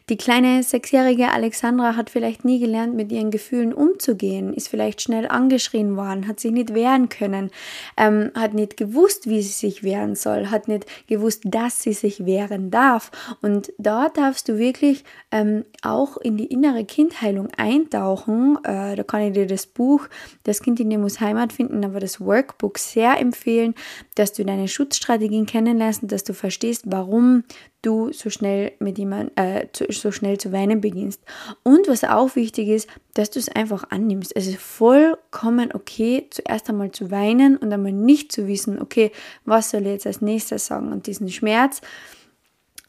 Die 0.09 0.17
kleine 0.17 0.63
sechsjährige 0.63 1.29
Alexandra 1.29 1.95
hat 1.95 2.09
vielleicht 2.09 2.45
nie 2.45 2.59
gelernt, 2.59 2.95
mit 2.95 3.11
ihren 3.11 3.29
Gefühlen 3.29 3.75
umzugehen, 3.75 4.55
ist 4.55 4.69
vielleicht 4.69 5.03
schnell 5.03 5.27
angeschrien 5.27 5.95
worden, 5.95 6.27
hat 6.27 6.39
sich 6.39 6.51
nicht 6.51 6.73
wehren 6.73 7.09
können, 7.09 7.51
ähm, 7.95 8.31
hat 8.33 8.55
nicht 8.55 8.75
gewusst, 8.75 9.29
wie 9.29 9.43
sie 9.43 9.51
sich 9.51 9.83
wehren 9.83 10.15
soll, 10.15 10.47
hat 10.47 10.67
nicht 10.67 10.87
gewusst, 11.05 11.43
dass 11.45 11.83
sie 11.83 11.93
sich 11.93 12.25
wehren 12.25 12.71
darf. 12.71 13.11
Und 13.43 13.71
dort 13.77 14.17
darfst 14.17 14.49
du 14.49 14.57
wirklich 14.57 15.03
ähm, 15.31 15.63
auch 15.83 16.17
in 16.17 16.37
die 16.37 16.47
innere 16.47 16.85
Kindheilung 16.85 17.49
eintauchen. 17.55 18.57
Äh, 18.63 18.95
da 18.95 19.03
kann 19.03 19.21
ich 19.21 19.33
dir 19.33 19.42
dir 19.43 19.49
das 19.49 19.67
Buch 19.67 20.07
Das 20.43 20.61
Kind 20.61 20.79
in 20.79 20.89
dir 20.89 20.99
muss 20.99 21.19
Heimat 21.19 21.53
finden, 21.53 21.83
aber 21.85 21.99
das 21.99 22.19
Workbook 22.19 22.77
sehr 22.77 23.19
empfehlen, 23.19 23.75
dass 24.15 24.33
du 24.33 24.43
deine 24.43 24.67
Schutzstrategien 24.67 25.45
kennenlernst 25.45 26.03
und 26.03 26.11
dass 26.11 26.23
du 26.23 26.33
verstehst, 26.33 26.83
warum 26.87 27.43
du 27.83 28.11
so 28.13 28.29
schnell 28.29 28.71
mit 28.79 28.97
jemand, 28.97 29.37
äh, 29.37 29.67
so 29.89 30.11
schnell 30.11 30.37
zu 30.37 30.51
weinen 30.51 30.81
beginnst. 30.81 31.21
Und 31.63 31.87
was 31.87 32.03
auch 32.03 32.35
wichtig 32.35 32.69
ist, 32.69 32.89
dass 33.13 33.29
du 33.29 33.39
es 33.39 33.49
einfach 33.49 33.83
annimmst. 33.91 34.35
Es 34.35 34.47
ist 34.47 34.57
vollkommen 34.57 35.71
okay, 35.73 36.27
zuerst 36.31 36.69
einmal 36.69 36.91
zu 36.91 37.11
weinen 37.11 37.57
und 37.57 37.71
einmal 37.71 37.91
nicht 37.91 38.31
zu 38.31 38.47
wissen, 38.47 38.81
okay, 38.81 39.11
was 39.45 39.69
soll 39.69 39.81
ich 39.81 39.87
jetzt 39.87 40.07
als 40.07 40.21
nächstes 40.21 40.65
sagen 40.65 40.91
und 40.91 41.07
diesen 41.07 41.29
Schmerz 41.29 41.81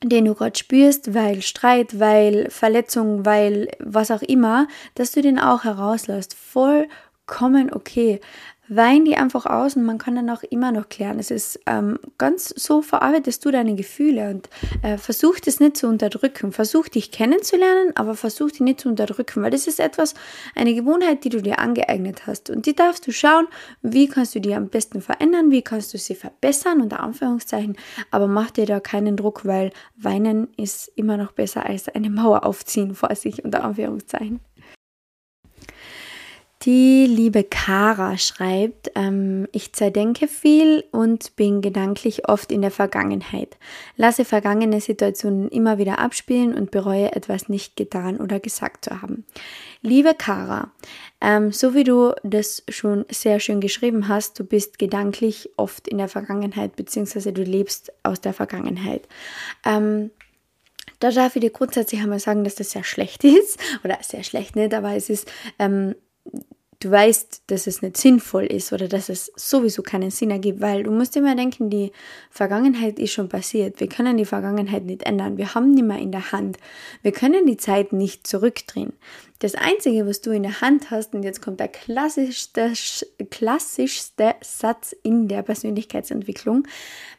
den 0.08 0.24
du 0.24 0.34
gerade 0.34 0.56
spürst, 0.56 1.14
weil 1.14 1.42
Streit, 1.42 1.98
weil 1.98 2.50
Verletzung, 2.50 3.24
weil 3.24 3.68
was 3.78 4.10
auch 4.10 4.22
immer, 4.22 4.68
dass 4.94 5.12
du 5.12 5.22
den 5.22 5.38
auch 5.38 5.64
herauslässt. 5.64 6.34
Vollkommen 6.34 7.72
okay. 7.72 8.20
Wein 8.68 9.04
die 9.04 9.16
einfach 9.16 9.44
aus 9.44 9.76
und 9.76 9.84
man 9.84 9.98
kann 9.98 10.14
dann 10.14 10.30
auch 10.30 10.42
immer 10.42 10.72
noch 10.72 10.88
klären. 10.88 11.18
Es 11.18 11.30
ist 11.30 11.60
ähm, 11.66 11.98
ganz 12.16 12.48
so 12.48 12.80
verarbeitest 12.80 13.44
du 13.44 13.50
deine 13.50 13.74
Gefühle 13.74 14.30
und 14.30 14.48
äh, 14.82 14.96
versuch 14.96 15.38
das 15.38 15.60
nicht 15.60 15.76
zu 15.76 15.86
unterdrücken. 15.86 16.50
Versuch 16.50 16.88
dich 16.88 17.10
kennenzulernen, 17.10 17.92
aber 17.94 18.14
versuch 18.14 18.50
die 18.50 18.62
nicht 18.62 18.80
zu 18.80 18.88
unterdrücken, 18.88 19.42
weil 19.42 19.50
das 19.50 19.66
ist 19.66 19.80
etwas, 19.80 20.14
eine 20.54 20.74
Gewohnheit, 20.74 21.24
die 21.24 21.28
du 21.28 21.42
dir 21.42 21.58
angeeignet 21.58 22.26
hast. 22.26 22.48
Und 22.48 22.64
die 22.64 22.74
darfst 22.74 23.06
du 23.06 23.12
schauen, 23.12 23.46
wie 23.82 24.08
kannst 24.08 24.34
du 24.34 24.40
die 24.40 24.54
am 24.54 24.68
besten 24.68 25.02
verändern, 25.02 25.50
wie 25.50 25.62
kannst 25.62 25.92
du 25.92 25.98
sie 25.98 26.14
verbessern, 26.14 26.80
unter 26.80 27.00
Anführungszeichen. 27.00 27.76
Aber 28.10 28.28
mach 28.28 28.50
dir 28.50 28.66
da 28.66 28.80
keinen 28.80 29.16
Druck, 29.16 29.44
weil 29.44 29.72
weinen 29.96 30.48
ist 30.56 30.90
immer 30.96 31.18
noch 31.18 31.32
besser 31.32 31.66
als 31.66 31.88
eine 31.88 32.08
Mauer 32.08 32.44
aufziehen 32.44 32.94
vor 32.94 33.14
sich, 33.14 33.44
unter 33.44 33.62
Anführungszeichen. 33.62 34.40
Die 36.64 37.04
liebe 37.04 37.44
Kara 37.44 38.16
schreibt, 38.16 38.90
ähm, 38.94 39.46
ich 39.52 39.74
zerdenke 39.74 40.26
viel 40.28 40.82
und 40.92 41.36
bin 41.36 41.60
gedanklich 41.60 42.26
oft 42.26 42.50
in 42.50 42.62
der 42.62 42.70
Vergangenheit. 42.70 43.58
Lasse 43.96 44.24
vergangene 44.24 44.80
Situationen 44.80 45.50
immer 45.50 45.76
wieder 45.76 45.98
abspielen 45.98 46.54
und 46.54 46.70
bereue 46.70 47.14
etwas 47.14 47.50
nicht 47.50 47.76
getan 47.76 48.16
oder 48.16 48.40
gesagt 48.40 48.86
zu 48.86 49.02
haben. 49.02 49.26
Liebe 49.82 50.14
Kara, 50.14 50.72
ähm, 51.20 51.52
so 51.52 51.74
wie 51.74 51.84
du 51.84 52.14
das 52.22 52.62
schon 52.70 53.04
sehr 53.10 53.40
schön 53.40 53.60
geschrieben 53.60 54.08
hast, 54.08 54.38
du 54.38 54.44
bist 54.44 54.78
gedanklich 54.78 55.50
oft 55.58 55.86
in 55.86 55.98
der 55.98 56.08
Vergangenheit, 56.08 56.76
beziehungsweise 56.76 57.34
du 57.34 57.42
lebst 57.42 57.92
aus 58.04 58.22
der 58.22 58.32
Vergangenheit. 58.32 59.06
Ähm, 59.66 60.12
da 61.00 61.10
darf 61.10 61.36
ich 61.36 61.40
dir 61.40 61.50
grundsätzlich 61.50 62.00
einmal 62.00 62.20
sagen, 62.20 62.44
dass 62.44 62.54
das 62.54 62.70
sehr 62.70 62.84
schlecht 62.84 63.24
ist. 63.24 63.58
Oder 63.84 63.98
sehr 64.00 64.22
schlecht 64.22 64.56
nicht, 64.56 64.72
aber 64.72 64.94
es 64.94 65.10
ist 65.10 65.30
ähm, 65.58 65.94
du 66.84 66.90
weißt, 66.90 67.44
dass 67.46 67.66
es 67.66 67.80
nicht 67.80 67.96
sinnvoll 67.96 68.44
ist 68.44 68.72
oder 68.72 68.88
dass 68.88 69.08
es 69.08 69.32
sowieso 69.36 69.82
keinen 69.82 70.10
Sinn 70.10 70.30
ergibt, 70.30 70.60
weil 70.60 70.82
du 70.82 70.90
musst 70.90 71.16
immer 71.16 71.34
denken, 71.34 71.70
die 71.70 71.92
Vergangenheit 72.30 72.98
ist 72.98 73.12
schon 73.12 73.28
passiert. 73.30 73.80
Wir 73.80 73.88
können 73.88 74.18
die 74.18 74.26
Vergangenheit 74.26 74.84
nicht 74.84 75.04
ändern. 75.04 75.38
Wir 75.38 75.54
haben 75.54 75.70
nicht 75.70 75.84
mehr 75.84 75.98
in 75.98 76.12
der 76.12 76.32
Hand. 76.32 76.58
Wir 77.02 77.12
können 77.12 77.46
die 77.46 77.56
Zeit 77.56 77.92
nicht 77.92 78.26
zurückdrehen. 78.26 78.92
Das 79.38 79.54
Einzige, 79.54 80.06
was 80.06 80.20
du 80.20 80.30
in 80.30 80.42
der 80.42 80.60
Hand 80.60 80.90
hast, 80.90 81.14
und 81.14 81.22
jetzt 81.22 81.40
kommt 81.40 81.60
der 81.60 81.68
klassischste, 81.68 82.72
klassischste 83.30 84.34
Satz 84.42 84.94
in 85.02 85.28
der 85.28 85.42
Persönlichkeitsentwicklung, 85.42 86.66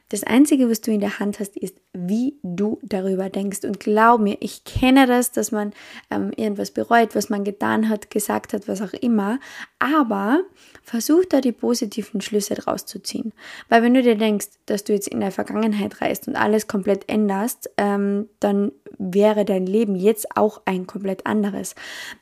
das 0.09 0.24
Einzige, 0.24 0.69
was 0.69 0.81
du 0.81 0.91
in 0.91 1.00
der 1.00 1.17
Hand 1.17 1.39
hast, 1.39 1.57
ist, 1.57 1.75
wie 1.91 2.38
du 2.43 2.79
darüber 2.83 3.29
denkst. 3.29 3.63
Und 3.63 3.79
glaub 3.79 4.21
mir, 4.21 4.38
ich 4.39 4.63
kenne 4.63 5.07
das, 5.07 5.31
dass 5.31 5.51
man 5.51 5.74
ähm, 6.12 6.31
irgendwas 6.35 6.69
bereut, 6.69 7.15
was 7.15 7.29
man 7.29 7.43
getan 7.43 7.89
hat, 7.89 8.12
gesagt 8.12 8.53
hat, 8.53 8.67
was 8.67 8.83
auch 8.83 8.93
immer. 8.93 9.39
Aber 9.79 10.43
versuch 10.83 11.25
da 11.25 11.41
die 11.41 11.51
positiven 11.51 12.21
Schlüsse 12.21 12.53
draus 12.53 12.85
zu 12.85 13.01
ziehen. 13.01 13.33
Weil 13.67 13.81
wenn 13.81 13.95
du 13.95 14.03
dir 14.03 14.15
denkst, 14.15 14.47
dass 14.67 14.83
du 14.83 14.93
jetzt 14.93 15.07
in 15.07 15.21
der 15.21 15.31
Vergangenheit 15.31 16.00
reist 16.01 16.27
und 16.27 16.35
alles 16.35 16.67
komplett 16.67 17.09
änderst, 17.09 17.71
ähm, 17.77 18.29
dann 18.39 18.71
wäre 19.00 19.43
dein 19.43 19.65
Leben 19.65 19.95
jetzt 19.95 20.38
auch 20.38 20.62
ein 20.65 20.85
komplett 20.85 21.25
anderes. 21.25 21.74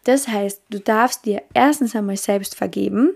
Das 0.05 0.29
heißt, 0.29 0.61
du 0.69 0.79
darfst 0.79 1.25
dir 1.25 1.41
erstens 1.53 1.95
einmal 1.97 2.17
selbst 2.17 2.55
vergeben 2.55 3.15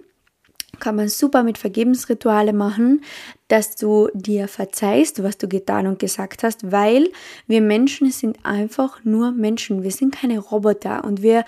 kann 0.79 0.95
man 0.95 1.07
super 1.07 1.43
mit 1.43 1.57
Vergebensrituale 1.57 2.53
machen, 2.53 3.01
dass 3.47 3.75
du 3.75 4.09
dir 4.13 4.47
verzeihst, 4.47 5.23
was 5.23 5.37
du 5.37 5.47
getan 5.47 5.87
und 5.87 5.99
gesagt 5.99 6.43
hast, 6.43 6.71
weil 6.71 7.09
wir 7.47 7.61
Menschen 7.61 8.11
sind 8.11 8.45
einfach 8.45 9.03
nur 9.03 9.31
Menschen. 9.31 9.83
Wir 9.83 9.91
sind 9.91 10.15
keine 10.15 10.39
Roboter 10.39 11.03
und 11.03 11.21
wir 11.21 11.45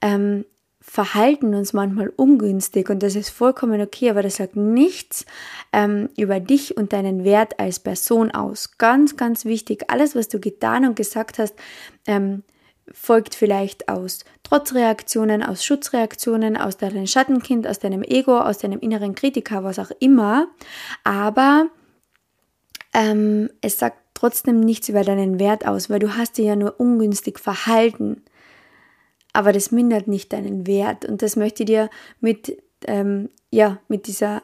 ähm, 0.00 0.44
verhalten 0.80 1.54
uns 1.54 1.72
manchmal 1.72 2.10
ungünstig 2.16 2.88
und 2.88 3.02
das 3.02 3.14
ist 3.14 3.30
vollkommen 3.30 3.80
okay, 3.80 4.10
aber 4.10 4.22
das 4.22 4.36
sagt 4.36 4.56
nichts 4.56 5.26
ähm, 5.72 6.08
über 6.16 6.40
dich 6.40 6.76
und 6.76 6.92
deinen 6.92 7.22
Wert 7.22 7.60
als 7.60 7.78
Person 7.78 8.30
aus. 8.30 8.78
Ganz, 8.78 9.16
ganz 9.16 9.44
wichtig, 9.44 9.84
alles, 9.88 10.16
was 10.16 10.28
du 10.28 10.40
getan 10.40 10.86
und 10.86 10.96
gesagt 10.96 11.38
hast, 11.38 11.54
ähm, 12.06 12.42
folgt 12.92 13.34
vielleicht 13.34 13.88
aus 13.88 14.24
Trotzreaktionen, 14.42 15.42
aus 15.42 15.64
Schutzreaktionen, 15.64 16.56
aus 16.56 16.76
deinem 16.76 17.06
Schattenkind, 17.06 17.66
aus 17.66 17.78
deinem 17.78 18.02
Ego, 18.02 18.38
aus 18.38 18.58
deinem 18.58 18.80
inneren 18.80 19.14
Kritiker, 19.14 19.64
was 19.64 19.78
auch 19.78 19.90
immer. 20.00 20.48
Aber 21.04 21.68
ähm, 22.92 23.50
es 23.60 23.78
sagt 23.78 23.98
trotzdem 24.14 24.60
nichts 24.60 24.88
über 24.88 25.02
deinen 25.02 25.38
Wert 25.38 25.66
aus, 25.66 25.88
weil 25.88 26.00
du 26.00 26.16
hast 26.16 26.36
dir 26.36 26.44
ja 26.44 26.56
nur 26.56 26.78
ungünstig 26.78 27.38
verhalten. 27.38 28.22
Aber 29.32 29.52
das 29.52 29.70
mindert 29.70 30.08
nicht 30.08 30.32
deinen 30.32 30.66
Wert. 30.66 31.04
Und 31.04 31.22
das 31.22 31.36
möchte 31.36 31.62
ich 31.62 31.68
dir 31.68 31.90
mit, 32.20 32.60
ähm, 32.86 33.30
ja, 33.50 33.78
mit 33.88 34.06
dieser 34.06 34.42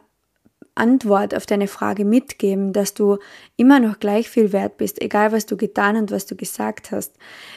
Antwort 0.76 1.34
auf 1.34 1.46
deine 1.46 1.68
Frage 1.68 2.04
mitgeben, 2.04 2.72
dass 2.72 2.94
du 2.94 3.18
immer 3.56 3.80
noch 3.80 3.98
gleich 3.98 4.28
viel 4.28 4.52
wert 4.52 4.76
bist, 4.76 5.00
egal 5.02 5.32
was 5.32 5.46
du 5.46 5.56
getan 5.56 5.96
und 5.96 6.10
was 6.10 6.26
du 6.26 6.36
gesagt 6.36 6.90
hast. 6.90 7.14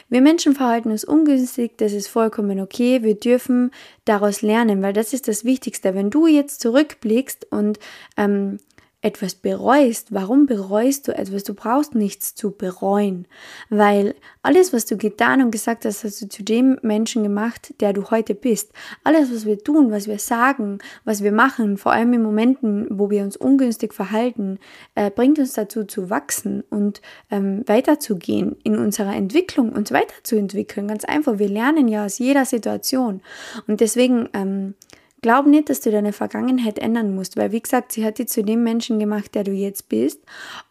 Wir 0.08 0.20
Menschen 0.20 0.54
verhalten 0.54 0.90
uns 0.90 1.04
ungünstig, 1.04 1.76
das 1.76 1.92
ist 1.92 2.08
vollkommen 2.08 2.60
okay. 2.60 3.02
Wir 3.02 3.14
dürfen 3.14 3.70
daraus 4.04 4.42
lernen, 4.42 4.82
weil 4.82 4.92
das 4.92 5.12
ist 5.12 5.28
das 5.28 5.44
Wichtigste. 5.44 5.94
Wenn 5.94 6.10
du 6.10 6.26
jetzt 6.26 6.60
zurückblickst 6.60 7.46
und 7.50 7.78
ähm, 8.16 8.58
etwas 9.02 9.34
bereust, 9.34 10.12
warum 10.12 10.44
bereust 10.44 11.08
du 11.08 11.16
etwas? 11.16 11.44
Du 11.44 11.54
brauchst 11.54 11.94
nichts 11.94 12.34
zu 12.34 12.50
bereuen, 12.50 13.26
weil 13.70 14.14
alles, 14.42 14.74
was 14.74 14.84
du 14.84 14.98
getan 14.98 15.40
und 15.40 15.50
gesagt 15.50 15.86
hast, 15.86 16.04
hast 16.04 16.20
du 16.20 16.28
zu 16.28 16.42
dem 16.42 16.78
Menschen 16.82 17.22
gemacht, 17.22 17.74
der 17.80 17.94
du 17.94 18.10
heute 18.10 18.34
bist. 18.34 18.72
Alles, 19.02 19.32
was 19.32 19.46
wir 19.46 19.58
tun, 19.58 19.90
was 19.90 20.06
wir 20.06 20.18
sagen, 20.18 20.78
was 21.04 21.22
wir 21.22 21.32
machen, 21.32 21.78
vor 21.78 21.92
allem 21.92 22.12
in 22.12 22.22
Momenten, 22.22 22.86
wo 22.90 23.08
wir 23.08 23.22
uns 23.22 23.38
ungünstig 23.38 23.94
verhalten, 23.94 24.58
äh, 24.94 25.10
bringt 25.10 25.38
uns 25.38 25.54
dazu 25.54 25.84
zu 25.84 26.10
wachsen 26.10 26.62
und 26.68 27.00
ähm, 27.30 27.62
weiterzugehen 27.66 28.56
in 28.64 28.78
unserer 28.78 29.14
Entwicklung, 29.14 29.72
uns 29.72 29.92
weiterzuentwickeln. 29.92 30.88
Ganz 30.88 31.04
einfach, 31.06 31.38
wir 31.38 31.48
lernen 31.48 31.88
ja 31.88 32.04
aus 32.04 32.18
jeder 32.18 32.44
Situation 32.44 33.22
und 33.66 33.80
deswegen 33.80 34.28
ähm, 34.34 34.74
Glaub 35.22 35.46
nicht, 35.46 35.68
dass 35.68 35.80
du 35.80 35.90
deine 35.90 36.12
Vergangenheit 36.12 36.78
ändern 36.78 37.14
musst, 37.14 37.36
weil 37.36 37.52
wie 37.52 37.60
gesagt, 37.60 37.92
sie 37.92 38.04
hat 38.04 38.18
dich 38.18 38.28
zu 38.28 38.42
dem 38.42 38.62
Menschen 38.62 38.98
gemacht, 38.98 39.34
der 39.34 39.44
du 39.44 39.52
jetzt 39.52 39.88
bist. 39.88 40.20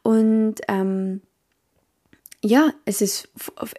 Und 0.01 0.55
ähm, 0.67 1.21
ja, 2.41 2.71
es 2.85 3.01
ist, 3.01 3.27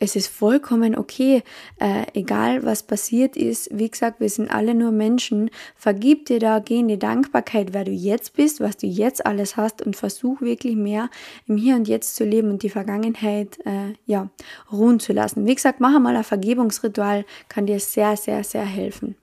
es 0.00 0.16
ist 0.16 0.26
vollkommen 0.28 0.94
okay, 0.94 1.42
äh, 1.78 2.04
egal 2.12 2.62
was 2.62 2.82
passiert 2.82 3.34
ist. 3.34 3.70
Wie 3.72 3.90
gesagt, 3.90 4.20
wir 4.20 4.28
sind 4.28 4.50
alle 4.50 4.74
nur 4.74 4.92
Menschen. 4.92 5.50
Vergib 5.76 6.26
dir 6.26 6.40
da, 6.40 6.58
geh 6.58 6.80
in 6.80 6.88
die 6.88 6.98
Dankbarkeit, 6.98 7.72
wer 7.72 7.84
du 7.84 7.90
jetzt 7.90 8.34
bist, 8.34 8.60
was 8.60 8.76
du 8.76 8.86
jetzt 8.86 9.24
alles 9.24 9.56
hast 9.56 9.80
und 9.80 9.96
versuch 9.96 10.42
wirklich 10.42 10.76
mehr 10.76 11.08
im 11.46 11.56
Hier 11.56 11.74
und 11.74 11.88
Jetzt 11.88 12.16
zu 12.16 12.24
leben 12.24 12.50
und 12.50 12.62
die 12.62 12.68
Vergangenheit 12.68 13.58
äh, 13.64 13.94
ja, 14.04 14.28
ruhen 14.70 15.00
zu 15.00 15.14
lassen. 15.14 15.46
Wie 15.46 15.54
gesagt, 15.54 15.80
mach 15.80 15.98
mal 15.98 16.14
ein 16.14 16.24
Vergebungsritual, 16.24 17.24
kann 17.48 17.64
dir 17.64 17.80
sehr, 17.80 18.18
sehr, 18.18 18.44
sehr 18.44 18.66
helfen. 18.66 19.16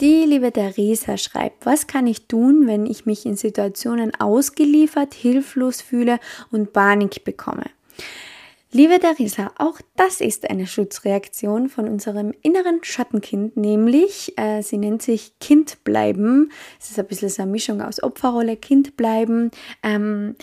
Die 0.00 0.24
liebe 0.26 0.50
Theresa 0.52 1.16
schreibt, 1.16 1.66
was 1.66 1.86
kann 1.86 2.08
ich 2.08 2.26
tun, 2.26 2.66
wenn 2.66 2.84
ich 2.84 3.06
mich 3.06 3.24
in 3.26 3.36
Situationen 3.36 4.12
ausgeliefert, 4.18 5.14
hilflos 5.14 5.80
fühle 5.80 6.18
und 6.50 6.72
Panik 6.72 7.22
bekomme? 7.22 7.66
Liebe 8.72 8.98
Theresa, 8.98 9.52
auch 9.56 9.80
das 9.94 10.20
ist 10.20 10.50
eine 10.50 10.66
Schutzreaktion 10.66 11.68
von 11.68 11.88
unserem 11.88 12.34
inneren 12.42 12.80
Schattenkind, 12.82 13.56
nämlich 13.56 14.36
äh, 14.36 14.62
sie 14.62 14.78
nennt 14.78 15.00
sich 15.00 15.38
Kind 15.38 15.84
bleiben. 15.84 16.50
Es 16.80 16.90
ist 16.90 16.98
ein 16.98 17.06
bisschen 17.06 17.28
so 17.28 17.42
eine 17.42 17.52
Mischung 17.52 17.80
aus 17.80 18.02
Opferrolle, 18.02 18.56
Kind 18.56 18.96
bleiben. 18.96 19.52
Ähm, 19.84 20.34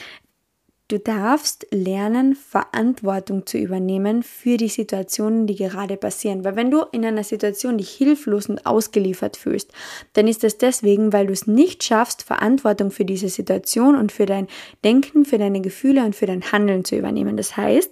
Du 0.91 0.99
darfst 0.99 1.67
lernen, 1.71 2.35
Verantwortung 2.35 3.45
zu 3.45 3.57
übernehmen 3.57 4.23
für 4.23 4.57
die 4.57 4.67
Situationen, 4.67 5.47
die 5.47 5.55
gerade 5.55 5.95
passieren. 5.95 6.43
Weil 6.43 6.57
wenn 6.57 6.69
du 6.69 6.83
in 6.91 7.05
einer 7.05 7.23
Situation 7.23 7.77
dich 7.77 7.91
hilflos 7.91 8.49
und 8.49 8.65
ausgeliefert 8.65 9.37
fühlst, 9.37 9.71
dann 10.11 10.27
ist 10.27 10.43
das 10.43 10.57
deswegen, 10.57 11.13
weil 11.13 11.27
du 11.27 11.31
es 11.31 11.47
nicht 11.47 11.85
schaffst, 11.85 12.23
Verantwortung 12.23 12.91
für 12.91 13.05
diese 13.05 13.29
Situation 13.29 13.95
und 13.95 14.11
für 14.11 14.25
dein 14.25 14.47
Denken, 14.83 15.23
für 15.23 15.37
deine 15.37 15.61
Gefühle 15.61 16.03
und 16.03 16.13
für 16.13 16.25
dein 16.25 16.51
Handeln 16.51 16.83
zu 16.83 16.97
übernehmen. 16.97 17.37
Das 17.37 17.55
heißt, 17.55 17.89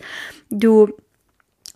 du 0.50 0.90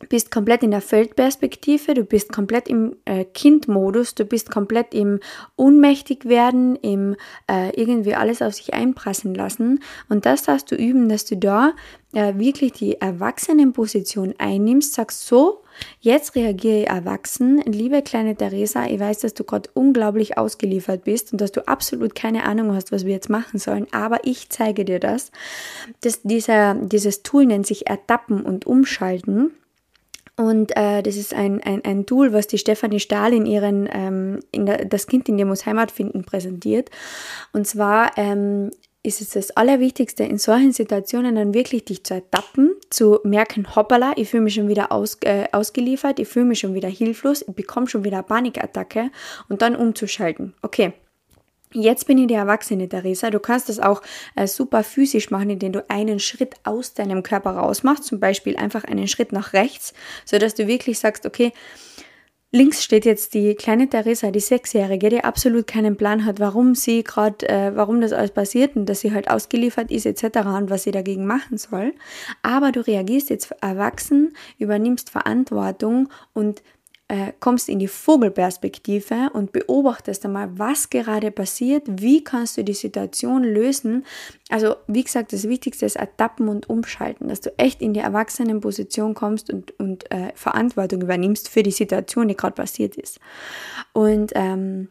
bist 0.09 0.31
komplett 0.31 0.63
in 0.63 0.71
der 0.71 0.81
Feldperspektive, 0.81 1.93
du 1.93 2.03
bist 2.03 2.31
komplett 2.31 2.67
im 2.67 2.95
äh, 3.05 3.25
Kindmodus, 3.25 4.15
du 4.15 4.25
bist 4.25 4.51
komplett 4.51 4.93
im 4.93 5.19
Ohnmächtig 5.55 6.25
werden, 6.25 6.75
im 6.77 7.15
äh, 7.49 7.69
irgendwie 7.79 8.15
alles 8.15 8.41
auf 8.41 8.53
sich 8.53 8.73
einprassen 8.73 9.33
lassen. 9.33 9.79
Und 10.09 10.25
das 10.25 10.43
darfst 10.43 10.71
du 10.71 10.75
üben, 10.75 11.09
dass 11.09 11.25
du 11.25 11.37
da 11.37 11.73
äh, 12.13 12.37
wirklich 12.37 12.73
die 12.73 13.01
Erwachsenenposition 13.01 14.35
einnimmst, 14.37 14.93
sagst 14.93 15.25
so, 15.25 15.63
jetzt 15.99 16.35
reagiere 16.35 16.81
ich 16.81 16.87
erwachsen. 16.87 17.59
Liebe 17.65 18.01
kleine 18.01 18.35
Theresa, 18.35 18.85
ich 18.85 18.99
weiß, 18.99 19.19
dass 19.19 19.33
du 19.33 19.43
gerade 19.43 19.69
unglaublich 19.73 20.37
ausgeliefert 20.37 21.03
bist 21.03 21.31
und 21.31 21.41
dass 21.41 21.51
du 21.51 21.67
absolut 21.67 22.15
keine 22.15 22.43
Ahnung 22.43 22.75
hast, 22.75 22.91
was 22.91 23.05
wir 23.05 23.13
jetzt 23.13 23.29
machen 23.29 23.59
sollen, 23.59 23.87
aber 23.91 24.19
ich 24.25 24.49
zeige 24.49 24.85
dir 24.85 24.99
das. 24.99 25.31
das 26.01 26.21
dieser, 26.21 26.75
dieses 26.75 27.23
Tool 27.23 27.45
nennt 27.45 27.65
sich 27.65 27.87
Ertappen 27.87 28.41
und 28.41 28.65
Umschalten. 28.65 29.51
Und 30.35 30.75
äh, 30.75 31.03
das 31.03 31.15
ist 31.15 31.33
ein, 31.33 31.61
ein, 31.61 31.85
ein 31.85 32.05
Tool, 32.05 32.33
was 32.33 32.47
die 32.47 32.57
Stefanie 32.57 32.99
Stahl 32.99 33.33
in 33.33 33.45
ihren 33.45 33.87
ähm, 33.91 34.39
in 34.51 34.65
der, 34.65 34.85
Das 34.85 35.05
Kind 35.05 35.29
in 35.29 35.37
dir 35.37 35.45
muss 35.45 35.65
Heimat 35.65 35.91
finden 35.91 36.23
präsentiert. 36.23 36.89
Und 37.51 37.67
zwar 37.67 38.17
ähm, 38.17 38.71
ist 39.03 39.21
es 39.21 39.31
das 39.31 39.51
Allerwichtigste 39.51 40.23
in 40.23 40.37
solchen 40.37 40.71
Situationen 40.71 41.35
dann 41.35 41.53
wirklich 41.53 41.85
dich 41.85 42.03
zu 42.03 42.15
ertappen, 42.15 42.73
zu 42.89 43.19
merken, 43.23 43.75
hoppala, 43.75 44.13
ich 44.15 44.29
fühle 44.29 44.43
mich 44.43 44.55
schon 44.55 44.69
wieder 44.69 44.91
aus, 44.91 45.17
äh, 45.21 45.45
ausgeliefert, 45.51 46.19
ich 46.19 46.29
fühle 46.29 46.45
mich 46.45 46.59
schon 46.59 46.73
wieder 46.73 46.87
hilflos, 46.87 47.43
ich 47.47 47.53
bekomme 47.53 47.87
schon 47.87 48.05
wieder 48.05 48.17
eine 48.17 48.23
Panikattacke 48.23 49.11
und 49.49 49.61
dann 49.61 49.75
umzuschalten. 49.75 50.53
Okay, 50.61 50.93
Jetzt 51.73 52.05
bin 52.07 52.17
ich 52.19 52.27
die 52.27 52.35
Erwachsene, 52.35 52.87
Theresa. 52.87 53.29
Du 53.29 53.39
kannst 53.39 53.69
das 53.69 53.79
auch 53.79 54.01
äh, 54.35 54.47
super 54.47 54.83
physisch 54.83 55.31
machen, 55.31 55.49
indem 55.49 55.73
du 55.73 55.89
einen 55.89 56.19
Schritt 56.19 56.55
aus 56.63 56.93
deinem 56.93 57.23
Körper 57.23 57.51
rausmachst. 57.51 58.03
Zum 58.03 58.19
Beispiel 58.19 58.55
einfach 58.57 58.83
einen 58.83 59.07
Schritt 59.07 59.31
nach 59.31 59.53
rechts, 59.53 59.93
sodass 60.25 60.53
du 60.53 60.67
wirklich 60.67 60.99
sagst, 60.99 61.25
okay, 61.25 61.51
links 62.53 62.83
steht 62.83 63.03
jetzt 63.03 63.33
die 63.33 63.55
kleine 63.55 63.89
Theresa, 63.89 64.29
die 64.29 64.39
Sechsjährige, 64.39 65.09
die 65.09 65.23
absolut 65.23 65.65
keinen 65.65 65.97
Plan 65.97 66.23
hat, 66.23 66.39
warum 66.39 66.75
sie 66.75 67.03
gerade, 67.03 67.49
äh, 67.49 67.75
warum 67.75 67.99
das 67.99 68.13
alles 68.13 68.31
passiert 68.31 68.75
und 68.75 68.85
dass 68.85 69.01
sie 69.01 69.11
halt 69.11 69.29
ausgeliefert 69.29 69.89
ist 69.91 70.05
etc. 70.05 70.45
und 70.45 70.69
was 70.69 70.83
sie 70.83 70.91
dagegen 70.91 71.25
machen 71.25 71.57
soll. 71.57 71.93
Aber 72.43 72.71
du 72.71 72.85
reagierst 72.85 73.31
jetzt 73.31 73.51
erwachsen, 73.61 74.35
übernimmst 74.59 75.09
Verantwortung 75.09 76.09
und 76.33 76.61
äh, 77.09 77.33
kommst 77.39 77.69
in 77.69 77.79
die 77.79 77.87
Vogelperspektive 77.87 79.29
und 79.33 79.51
beobachtest 79.51 80.25
einmal, 80.25 80.57
was 80.57 80.89
gerade 80.89 81.31
passiert, 81.31 81.83
wie 81.87 82.23
kannst 82.23 82.57
du 82.57 82.63
die 82.63 82.73
Situation 82.73 83.43
lösen. 83.43 84.05
Also 84.49 84.75
wie 84.87 85.03
gesagt, 85.03 85.33
das 85.33 85.47
Wichtigste 85.47 85.85
ist 85.85 85.97
Ertappen 85.97 86.47
und 86.47 86.69
Umschalten, 86.69 87.27
dass 87.27 87.41
du 87.41 87.57
echt 87.57 87.81
in 87.81 87.93
die 87.93 87.99
Erwachsenenposition 87.99 89.13
kommst 89.13 89.51
und, 89.51 89.77
und 89.79 90.09
äh, 90.11 90.31
Verantwortung 90.35 91.01
übernimmst 91.01 91.49
für 91.49 91.63
die 91.63 91.71
Situation, 91.71 92.27
die 92.27 92.37
gerade 92.37 92.55
passiert 92.55 92.95
ist. 92.95 93.19
Und 93.91 94.31
ähm, 94.35 94.87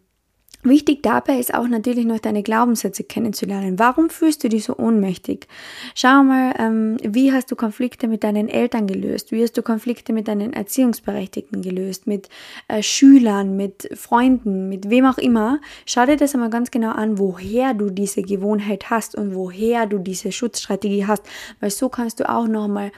Wichtig 0.65 1.03
dabei 1.03 1.39
ist 1.39 1.53
auch 1.55 1.67
natürlich 1.67 2.05
noch 2.05 2.21
deine 2.21 2.45
Glaubenssätze 2.45 3.03
kennenzulernen. 3.03 3.81
Warum 3.81 4.11
fühlst 4.11 4.45
du 4.45 4.49
dich 4.49 4.63
so 4.63 4.77
ohnmächtig? 4.77 5.49
Schau 5.97 6.23
mal, 6.23 6.55
ähm, 6.57 6.99
wie 7.03 7.33
hast 7.33 7.51
du 7.51 7.57
Konflikte 7.57 8.07
mit 8.07 8.23
deinen 8.23 8.49
Eltern 8.49 8.87
gelöst? 8.87 9.33
Wie 9.33 9.43
hast 9.43 9.57
du 9.57 9.63
Konflikte 9.63 10.13
mit 10.13 10.29
deinen 10.29 10.53
Erziehungsberechtigten 10.53 11.63
gelöst? 11.63 12.07
Mit 12.07 12.29
äh, 12.69 12.81
Schülern, 12.81 13.57
mit 13.57 13.89
Freunden, 13.95 14.69
mit 14.69 14.89
wem 14.89 15.05
auch 15.05 15.19
immer? 15.19 15.61
Schau 15.85 16.07
dir 16.07 16.17
das 16.17 16.33
einmal 16.35 16.51
ganz 16.51 16.71
genau 16.71 16.93
an, 16.93 17.19
woher 17.19 17.75
du 17.75 17.91
diese 17.91 18.23
Gewohnheit 18.23 18.89
hast 18.89 19.17
und 19.17 19.35
woher 19.35 19.87
du 19.87 19.99
diese 19.99 20.31
Schutzstrategie 20.31 21.07
hast, 21.07 21.25
weil 21.59 21.71
so 21.71 21.89
kannst 21.89 22.21
du 22.21 22.29
auch 22.29 22.47
nochmal 22.47 22.93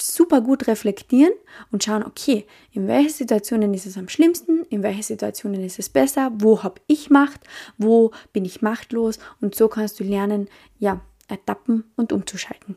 super 0.00 0.40
gut 0.40 0.66
reflektieren 0.66 1.32
und 1.70 1.84
schauen, 1.84 2.04
okay, 2.04 2.46
in 2.72 2.88
welchen 2.88 3.10
Situationen 3.10 3.74
ist 3.74 3.86
es 3.86 3.96
am 3.98 4.08
schlimmsten, 4.08 4.64
in 4.70 4.82
welchen 4.82 5.02
Situationen 5.02 5.62
ist 5.62 5.78
es 5.78 5.88
besser, 5.88 6.30
wo 6.34 6.62
habe 6.62 6.80
ich 6.86 7.10
Macht, 7.10 7.40
wo 7.76 8.12
bin 8.32 8.44
ich 8.44 8.62
machtlos 8.62 9.18
und 9.40 9.54
so 9.54 9.68
kannst 9.68 10.00
du 10.00 10.04
lernen, 10.04 10.48
ja, 10.78 11.00
Etappen 11.28 11.84
und 11.96 12.12
umzuschalten. 12.12 12.76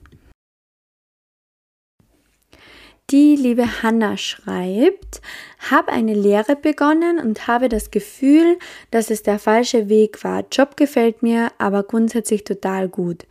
Die 3.12 3.36
liebe 3.36 3.84
Hanna 3.84 4.16
schreibt, 4.16 5.22
habe 5.70 5.92
eine 5.92 6.14
Lehre 6.14 6.56
begonnen 6.56 7.20
und 7.20 7.46
habe 7.46 7.68
das 7.68 7.92
Gefühl, 7.92 8.58
dass 8.90 9.10
es 9.10 9.22
der 9.22 9.38
falsche 9.38 9.90
Weg 9.90 10.24
war. 10.24 10.46
Job 10.50 10.78
gefällt 10.78 11.22
mir, 11.22 11.52
aber 11.58 11.84
grundsätzlich 11.84 12.46
total 12.46 12.88
gut. 12.88 13.26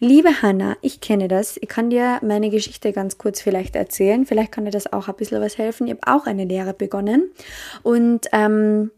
Liebe 0.00 0.42
Hanna, 0.42 0.76
ich 0.82 1.00
kenne 1.00 1.28
das. 1.28 1.56
Ich 1.56 1.68
kann 1.68 1.88
dir 1.88 2.18
meine 2.20 2.50
Geschichte 2.50 2.92
ganz 2.92 3.16
kurz 3.16 3.40
vielleicht 3.40 3.74
erzählen. 3.74 4.26
Vielleicht 4.26 4.52
kann 4.52 4.66
dir 4.66 4.70
das 4.70 4.92
auch 4.92 5.08
ein 5.08 5.16
bisschen 5.16 5.40
was 5.40 5.56
helfen. 5.56 5.86
Ich 5.86 5.94
habe 5.94 6.14
auch 6.14 6.26
eine 6.26 6.44
Lehre 6.44 6.74
begonnen 6.74 7.30
und 7.82 8.26
ähm, 8.32 8.90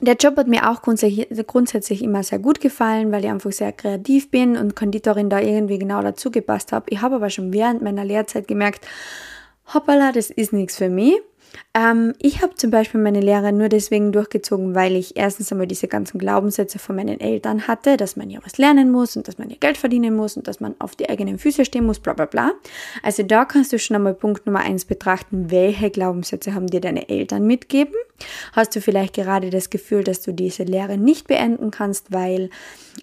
der 0.00 0.14
Job 0.14 0.36
hat 0.36 0.48
mir 0.48 0.70
auch 0.70 0.82
grundsätzlich, 0.82 2.02
immer 2.02 2.24
sehr 2.24 2.40
gut 2.40 2.60
gefallen, 2.60 3.12
weil 3.12 3.24
ich 3.24 3.30
einfach 3.30 3.52
sehr 3.52 3.72
kreativ 3.72 4.30
bin 4.30 4.56
und 4.56 4.74
Konditorin 4.74 5.30
da 5.30 5.40
irgendwie 5.40 5.78
genau 5.78 6.02
dazu 6.02 6.32
gepasst 6.32 6.72
habe. 6.72 6.86
Ich 6.90 7.00
habe 7.00 7.16
aber 7.16 7.30
schon 7.30 7.52
während 7.52 7.82
meiner 7.82 8.04
Lehrzeit 8.04 8.48
gemerkt, 8.48 8.84
hoppala, 9.74 10.12
das 10.12 10.30
ist 10.30 10.52
nichts 10.52 10.76
für 10.76 10.88
mich. 10.88 11.20
Ähm, 11.74 12.14
ich 12.20 12.42
habe 12.42 12.54
zum 12.54 12.70
Beispiel 12.70 13.00
meine 13.00 13.20
Lehre 13.20 13.52
nur 13.52 13.68
deswegen 13.68 14.12
durchgezogen, 14.12 14.74
weil 14.74 14.96
ich 14.96 15.16
erstens 15.16 15.50
einmal 15.52 15.66
diese 15.66 15.88
ganzen 15.88 16.18
Glaubenssätze 16.18 16.78
von 16.78 16.96
meinen 16.96 17.20
Eltern 17.20 17.66
hatte, 17.66 17.96
dass 17.96 18.16
man 18.16 18.30
ja 18.30 18.40
was 18.44 18.58
lernen 18.58 18.90
muss 18.90 19.16
und 19.16 19.28
dass 19.28 19.38
man 19.38 19.50
ja 19.50 19.56
Geld 19.58 19.76
verdienen 19.76 20.14
muss 20.14 20.36
und 20.36 20.48
dass 20.48 20.60
man 20.60 20.74
auf 20.78 20.96
die 20.96 21.08
eigenen 21.08 21.38
Füße 21.38 21.64
stehen 21.64 21.86
muss, 21.86 22.00
bla 22.00 22.12
bla 22.12 22.26
bla. 22.26 22.52
Also 23.02 23.22
da 23.22 23.44
kannst 23.44 23.72
du 23.72 23.78
schon 23.78 23.96
einmal 23.96 24.14
Punkt 24.14 24.46
Nummer 24.46 24.60
eins 24.60 24.84
betrachten, 24.84 25.50
welche 25.50 25.90
Glaubenssätze 25.90 26.54
haben 26.54 26.66
dir 26.66 26.80
deine 26.80 27.08
Eltern 27.08 27.46
mitgeben. 27.46 27.94
Hast 28.52 28.74
du 28.74 28.80
vielleicht 28.80 29.14
gerade 29.14 29.50
das 29.50 29.70
Gefühl, 29.70 30.04
dass 30.04 30.22
du 30.22 30.32
diese 30.32 30.64
Lehre 30.64 30.98
nicht 30.98 31.28
beenden 31.28 31.70
kannst, 31.70 32.12
weil 32.12 32.50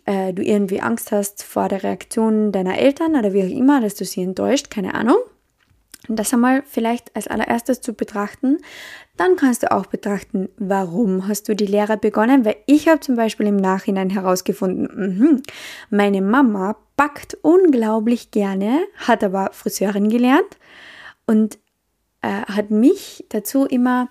äh, 0.05 0.33
du 0.33 0.43
irgendwie 0.43 0.81
Angst 0.81 1.11
hast 1.11 1.43
vor 1.43 1.69
der 1.69 1.83
Reaktion 1.83 2.51
deiner 2.51 2.77
Eltern 2.77 3.15
oder 3.15 3.33
wie 3.33 3.43
auch 3.43 3.57
immer, 3.57 3.79
dass 3.79 3.95
du 3.95 4.05
sie 4.05 4.23
enttäuscht, 4.23 4.69
keine 4.69 4.93
Ahnung 4.93 5.17
das 6.09 6.33
einmal 6.33 6.63
vielleicht 6.65 7.15
als 7.15 7.27
allererstes 7.27 7.81
zu 7.81 7.93
betrachten. 7.93 8.57
Dann 9.17 9.35
kannst 9.35 9.63
du 9.63 9.71
auch 9.71 9.85
betrachten, 9.85 10.49
warum 10.57 11.27
hast 11.27 11.47
du 11.47 11.55
die 11.55 11.65
Lehre 11.65 11.97
begonnen? 11.97 12.45
Weil 12.45 12.57
ich 12.65 12.87
habe 12.87 12.99
zum 12.99 13.15
Beispiel 13.15 13.47
im 13.47 13.55
Nachhinein 13.55 14.09
herausgefunden, 14.09 15.19
mh, 15.19 15.41
meine 15.89 16.21
Mama 16.21 16.75
backt 16.97 17.37
unglaublich 17.41 18.31
gerne, 18.31 18.85
hat 18.97 19.23
aber 19.23 19.49
Friseurin 19.53 20.09
gelernt 20.09 20.57
und 21.25 21.57
äh, 22.21 22.41
hat 22.51 22.71
mich 22.71 23.25
dazu 23.29 23.65
immer 23.65 24.09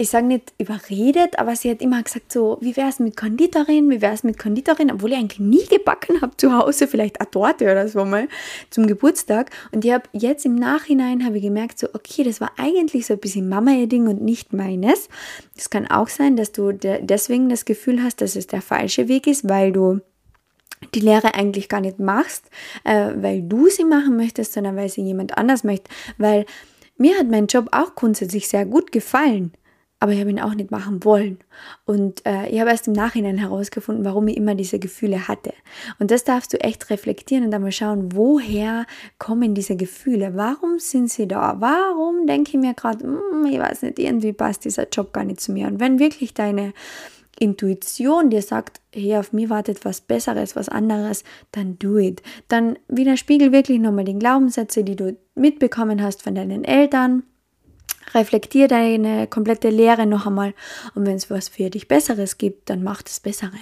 ich 0.00 0.10
sage 0.10 0.26
nicht 0.26 0.54
überredet, 0.58 1.40
aber 1.40 1.56
sie 1.56 1.68
hat 1.72 1.82
immer 1.82 2.00
gesagt 2.00 2.30
so, 2.30 2.56
wie 2.60 2.76
wäre 2.76 2.88
es 2.88 3.00
mit 3.00 3.16
Konditorin, 3.16 3.90
wie 3.90 4.00
wäre 4.00 4.14
es 4.14 4.22
mit 4.22 4.38
Konditorin, 4.38 4.92
obwohl 4.92 5.10
ich 5.10 5.18
eigentlich 5.18 5.40
nie 5.40 5.66
gebacken 5.66 6.20
habe 6.22 6.36
zu 6.36 6.56
Hause, 6.56 6.86
vielleicht 6.86 7.20
eine 7.20 7.28
Torte 7.28 7.64
oder 7.64 7.88
so 7.88 8.04
mal 8.04 8.28
zum 8.70 8.86
Geburtstag. 8.86 9.50
Und 9.72 9.84
ich 9.84 9.90
habe 9.92 10.08
jetzt 10.12 10.46
im 10.46 10.54
Nachhinein 10.54 11.24
habe 11.24 11.38
ich 11.38 11.42
gemerkt 11.42 11.80
so, 11.80 11.88
okay, 11.94 12.22
das 12.22 12.40
war 12.40 12.52
eigentlich 12.58 13.06
so 13.06 13.14
ein 13.14 13.18
bisschen 13.18 13.48
Mama 13.48 13.72
ihr 13.72 13.88
Ding 13.88 14.06
und 14.06 14.22
nicht 14.22 14.52
meines. 14.52 15.08
Es 15.56 15.68
kann 15.68 15.88
auch 15.88 16.08
sein, 16.08 16.36
dass 16.36 16.52
du 16.52 16.70
deswegen 16.70 17.48
das 17.48 17.64
Gefühl 17.64 18.00
hast, 18.00 18.20
dass 18.20 18.36
es 18.36 18.46
der 18.46 18.62
falsche 18.62 19.08
Weg 19.08 19.26
ist, 19.26 19.48
weil 19.48 19.72
du 19.72 19.98
die 20.94 21.00
Lehre 21.00 21.34
eigentlich 21.34 21.68
gar 21.68 21.80
nicht 21.80 21.98
machst, 21.98 22.50
äh, 22.84 23.10
weil 23.16 23.42
du 23.42 23.68
sie 23.68 23.84
machen 23.84 24.16
möchtest, 24.16 24.52
sondern 24.52 24.76
weil 24.76 24.88
sie 24.88 25.02
jemand 25.02 25.36
anders 25.36 25.64
möchte. 25.64 25.90
Weil 26.18 26.46
mir 26.96 27.18
hat 27.18 27.28
mein 27.28 27.48
Job 27.48 27.66
auch 27.72 27.96
grundsätzlich 27.96 28.46
sehr 28.46 28.64
gut 28.64 28.92
gefallen 28.92 29.52
aber 30.00 30.12
ich 30.12 30.20
habe 30.20 30.30
ihn 30.30 30.40
auch 30.40 30.54
nicht 30.54 30.70
machen 30.70 31.04
wollen. 31.04 31.38
Und 31.84 32.24
äh, 32.24 32.48
ich 32.48 32.60
habe 32.60 32.70
erst 32.70 32.86
im 32.86 32.92
Nachhinein 32.92 33.36
herausgefunden, 33.36 34.04
warum 34.04 34.28
ich 34.28 34.36
immer 34.36 34.54
diese 34.54 34.78
Gefühle 34.78 35.26
hatte. 35.26 35.52
Und 35.98 36.10
das 36.10 36.24
darfst 36.24 36.52
du 36.52 36.60
echt 36.60 36.90
reflektieren 36.90 37.44
und 37.44 37.54
einmal 37.54 37.72
schauen, 37.72 38.12
woher 38.12 38.86
kommen 39.18 39.54
diese 39.54 39.76
Gefühle? 39.76 40.32
Warum 40.34 40.78
sind 40.78 41.10
sie 41.10 41.26
da? 41.26 41.56
Warum 41.58 42.26
denke 42.26 42.52
ich 42.52 42.58
mir 42.58 42.74
gerade, 42.74 43.04
hm, 43.04 43.46
ich 43.50 43.58
weiß 43.58 43.82
nicht, 43.82 43.98
irgendwie 43.98 44.32
passt 44.32 44.64
dieser 44.64 44.88
Job 44.88 45.12
gar 45.12 45.24
nicht 45.24 45.40
zu 45.40 45.52
mir? 45.52 45.66
Und 45.66 45.80
wenn 45.80 45.98
wirklich 45.98 46.32
deine 46.32 46.72
Intuition 47.40 48.30
dir 48.30 48.42
sagt, 48.42 48.80
hey, 48.92 49.16
auf 49.16 49.32
mir 49.32 49.50
wartet 49.50 49.84
was 49.84 50.00
Besseres, 50.00 50.56
was 50.56 50.68
anderes, 50.68 51.24
dann 51.52 51.78
do 51.78 51.98
it. 51.98 52.22
Dann 52.48 52.78
widerspiegel 52.88 53.52
wirklich 53.52 53.78
nochmal 53.78 54.04
die 54.04 54.18
Glaubenssätze, 54.18 54.84
die 54.84 54.96
du 54.96 55.16
mitbekommen 55.34 56.02
hast 56.02 56.22
von 56.22 56.34
deinen 56.34 56.64
Eltern, 56.64 57.22
reflektier 58.14 58.68
deine 58.68 59.26
komplette 59.26 59.68
Lehre 59.70 60.06
noch 60.06 60.26
einmal 60.26 60.54
und 60.94 61.06
wenn 61.06 61.16
es 61.16 61.30
was 61.30 61.48
für 61.48 61.70
dich 61.70 61.88
Besseres 61.88 62.38
gibt, 62.38 62.70
dann 62.70 62.82
mach 62.82 63.02
das 63.02 63.20
Bessere. 63.20 63.58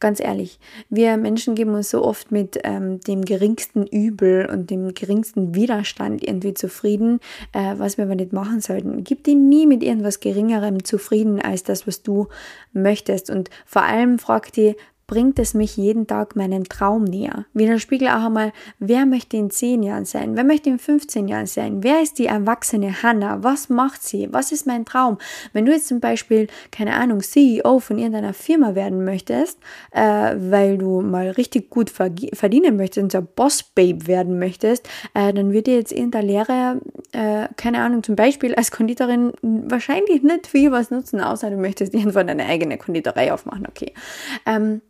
Ganz 0.00 0.20
ehrlich, 0.20 0.58
wir 0.90 1.16
Menschen 1.16 1.54
geben 1.54 1.74
uns 1.74 1.90
so 1.90 2.04
oft 2.04 2.30
mit 2.30 2.58
ähm, 2.64 3.00
dem 3.00 3.24
geringsten 3.24 3.86
Übel 3.86 4.46
und 4.46 4.70
dem 4.70 4.94
geringsten 4.94 5.54
Widerstand 5.54 6.22
irgendwie 6.22 6.54
zufrieden, 6.54 7.20
äh, 7.52 7.74
was 7.78 7.96
wir 7.96 8.04
aber 8.04 8.14
nicht 8.14 8.32
machen 8.32 8.60
sollten. 8.60 9.04
Gib 9.04 9.24
dir 9.24 9.34
nie 9.34 9.66
mit 9.66 9.82
irgendwas 9.82 10.20
Geringerem 10.20 10.84
zufrieden 10.84 11.40
als 11.40 11.62
das, 11.62 11.86
was 11.86 12.02
du 12.02 12.28
möchtest 12.72 13.30
und 13.30 13.50
vor 13.64 13.82
allem 13.82 14.18
frag 14.18 14.52
dir, 14.52 14.74
bringt 15.06 15.38
es 15.38 15.54
mich 15.54 15.76
jeden 15.76 16.06
Tag 16.06 16.36
meinem 16.36 16.64
Traum 16.64 17.04
näher. 17.04 17.46
Widerspiegel 17.52 18.08
auch 18.08 18.26
einmal, 18.26 18.52
wer 18.78 19.06
möchte 19.06 19.36
in 19.36 19.50
10 19.50 19.82
Jahren 19.82 20.04
sein? 20.04 20.36
Wer 20.36 20.44
möchte 20.44 20.70
in 20.70 20.78
15 20.78 21.28
Jahren 21.28 21.46
sein? 21.46 21.82
Wer 21.82 22.02
ist 22.02 22.18
die 22.18 22.26
erwachsene 22.26 23.02
Hannah? 23.02 23.42
Was 23.42 23.68
macht 23.68 24.02
sie? 24.02 24.28
Was 24.32 24.52
ist 24.52 24.66
mein 24.66 24.84
Traum? 24.84 25.18
Wenn 25.52 25.66
du 25.66 25.72
jetzt 25.72 25.88
zum 25.88 26.00
Beispiel, 26.00 26.46
keine 26.70 26.94
Ahnung, 26.94 27.20
CEO 27.20 27.78
von 27.80 27.98
irgendeiner 27.98 28.34
Firma 28.34 28.74
werden 28.74 29.04
möchtest, 29.04 29.58
äh, 29.90 30.00
weil 30.36 30.78
du 30.78 31.00
mal 31.00 31.30
richtig 31.30 31.70
gut 31.70 31.90
verdienen 31.90 32.76
möchtest 32.76 33.04
und 33.04 33.12
so 33.12 33.22
Boss-Babe 33.22 34.06
werden 34.06 34.38
möchtest, 34.38 34.88
äh, 35.14 35.32
dann 35.32 35.52
wird 35.52 35.66
dir 35.66 35.76
jetzt 35.76 35.92
irgendeine 35.92 36.26
Lehre, 36.26 36.80
äh, 37.12 37.48
keine 37.56 37.80
Ahnung, 37.82 38.02
zum 38.02 38.16
Beispiel 38.16 38.54
als 38.54 38.70
Konditorin 38.70 39.32
wahrscheinlich 39.42 40.22
nicht 40.22 40.46
viel 40.46 40.72
was 40.72 40.90
nutzen, 40.90 41.20
außer 41.20 41.50
du 41.50 41.56
möchtest 41.56 41.94
irgendwann 41.94 42.26
deine 42.26 42.46
eigene 42.46 42.78
Konditorei 42.78 43.32
aufmachen, 43.32 43.66
okay. 43.68 43.92
Ähm, 44.46 44.80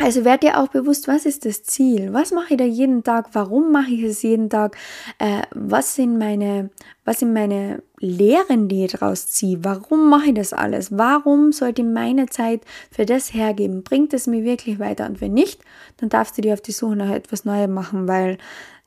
also 0.00 0.24
werd 0.24 0.44
dir 0.44 0.58
auch 0.58 0.68
bewusst, 0.68 1.08
was 1.08 1.26
ist 1.26 1.44
das 1.44 1.64
Ziel? 1.64 2.12
Was 2.12 2.30
mache 2.30 2.54
ich 2.54 2.56
da 2.56 2.64
jeden 2.64 3.02
Tag? 3.02 3.30
Warum 3.32 3.72
mache 3.72 3.90
ich 3.90 4.02
es 4.02 4.22
jeden 4.22 4.48
Tag? 4.48 4.76
Äh, 5.18 5.42
was 5.52 5.96
sind 5.96 6.18
meine, 6.18 6.70
was 7.04 7.18
sind 7.18 7.32
meine 7.32 7.82
Lehren, 7.98 8.68
die 8.68 8.84
ich 8.84 8.92
daraus 8.92 9.26
ziehe? 9.26 9.64
Warum 9.64 10.08
mache 10.08 10.28
ich 10.28 10.34
das 10.34 10.52
alles? 10.52 10.96
Warum 10.96 11.50
sollte 11.50 11.82
ich 11.82 11.88
meine 11.88 12.26
Zeit 12.26 12.62
für 12.92 13.06
das 13.06 13.34
hergeben? 13.34 13.82
Bringt 13.82 14.14
es 14.14 14.28
mir 14.28 14.44
wirklich 14.44 14.78
weiter? 14.78 15.06
Und 15.06 15.20
wenn 15.20 15.34
nicht, 15.34 15.60
dann 15.96 16.10
darfst 16.10 16.38
du 16.38 16.42
dir 16.42 16.54
auf 16.54 16.60
die 16.60 16.72
Suche 16.72 16.94
nach 16.96 17.10
etwas 17.10 17.44
Neuem 17.44 17.74
machen, 17.74 18.06
weil 18.06 18.38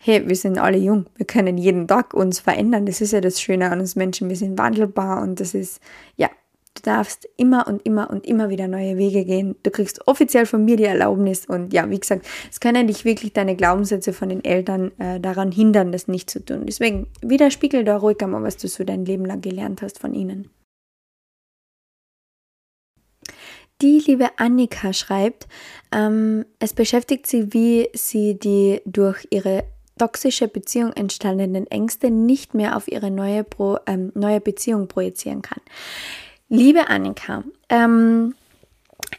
hey, 0.04 0.28
wir 0.28 0.36
sind 0.36 0.58
alle 0.58 0.78
jung, 0.78 1.06
wir 1.16 1.28
können 1.28 1.58
jeden 1.60 1.88
Tag 1.88 2.16
uns 2.16 2.40
verändern. 2.40 2.88
Das 2.88 3.02
ist 3.02 3.14
ja 3.14 3.22
das 3.22 3.40
Schöne 3.40 3.70
an 3.70 3.80
uns 3.80 3.96
Menschen, 3.96 4.30
wir 4.30 4.36
sind 4.36 4.58
wandelbar 4.58 5.22
und 5.22 5.40
das 5.40 5.54
ist, 5.54 5.80
ja, 6.16 6.30
Du 6.74 6.84
darfst 6.84 7.28
immer 7.36 7.68
und 7.68 7.86
immer 7.86 8.10
und 8.10 8.26
immer 8.26 8.50
wieder 8.50 8.68
neue 8.68 8.98
Wege 8.98 9.26
gehen. 9.26 9.56
Du 9.64 9.72
kriegst 9.72 10.08
offiziell 10.08 10.46
von 10.46 10.64
mir 10.64 10.78
die 10.78 10.86
Erlaubnis 10.86 11.46
und 11.46 11.74
ja, 11.74 11.90
wie 11.90 12.00
gesagt, 12.00 12.26
es 12.50 12.62
können 12.62 12.88
dich 12.88 13.04
wirklich 13.04 13.34
deine 13.34 13.56
Glaubenssätze 13.58 14.14
von 14.14 14.30
den 14.30 14.44
Eltern 14.44 14.92
äh, 14.98 15.20
daran 15.20 15.52
hindern, 15.52 15.92
das 15.92 16.08
nicht 16.08 16.30
zu 16.30 16.44
tun. 16.44 16.66
Deswegen 16.66 17.08
widerspiegel 17.22 17.84
da 17.84 17.98
ruhig 17.98 18.22
einmal, 18.22 18.44
was 18.44 18.58
du 18.58 18.70
so 18.70 18.86
dein 18.86 19.06
Leben 19.06 19.26
lang 19.26 19.42
gelernt 19.42 19.82
hast 19.82 20.00
von 20.00 20.14
ihnen. 20.14 20.50
Die 23.82 24.00
liebe 24.06 24.30
Annika 24.38 24.94
schreibt, 24.94 25.48
ähm, 25.92 26.46
es 26.60 26.74
beschäftigt 26.74 27.26
sie, 27.26 27.52
wie 27.52 27.90
sie 27.94 28.38
die 28.38 28.82
durch 28.86 29.28
ihre 29.32 29.64
toxische 29.98 30.48
Beziehung 30.48 30.94
entstandenen 30.94 31.68
Ängste 31.68 32.12
nicht 32.12 32.54
mehr 32.54 32.78
auf 32.78 32.88
ihre 32.88 33.12
neue, 33.12 33.44
Pro, 33.44 33.78
ähm, 33.88 34.12
neue 34.16 34.40
Beziehung 34.40 34.88
projizieren 34.88 35.42
kann. 35.42 35.62
Liebe 36.54 36.90
Annika, 36.90 37.46
ähm, 37.70 38.36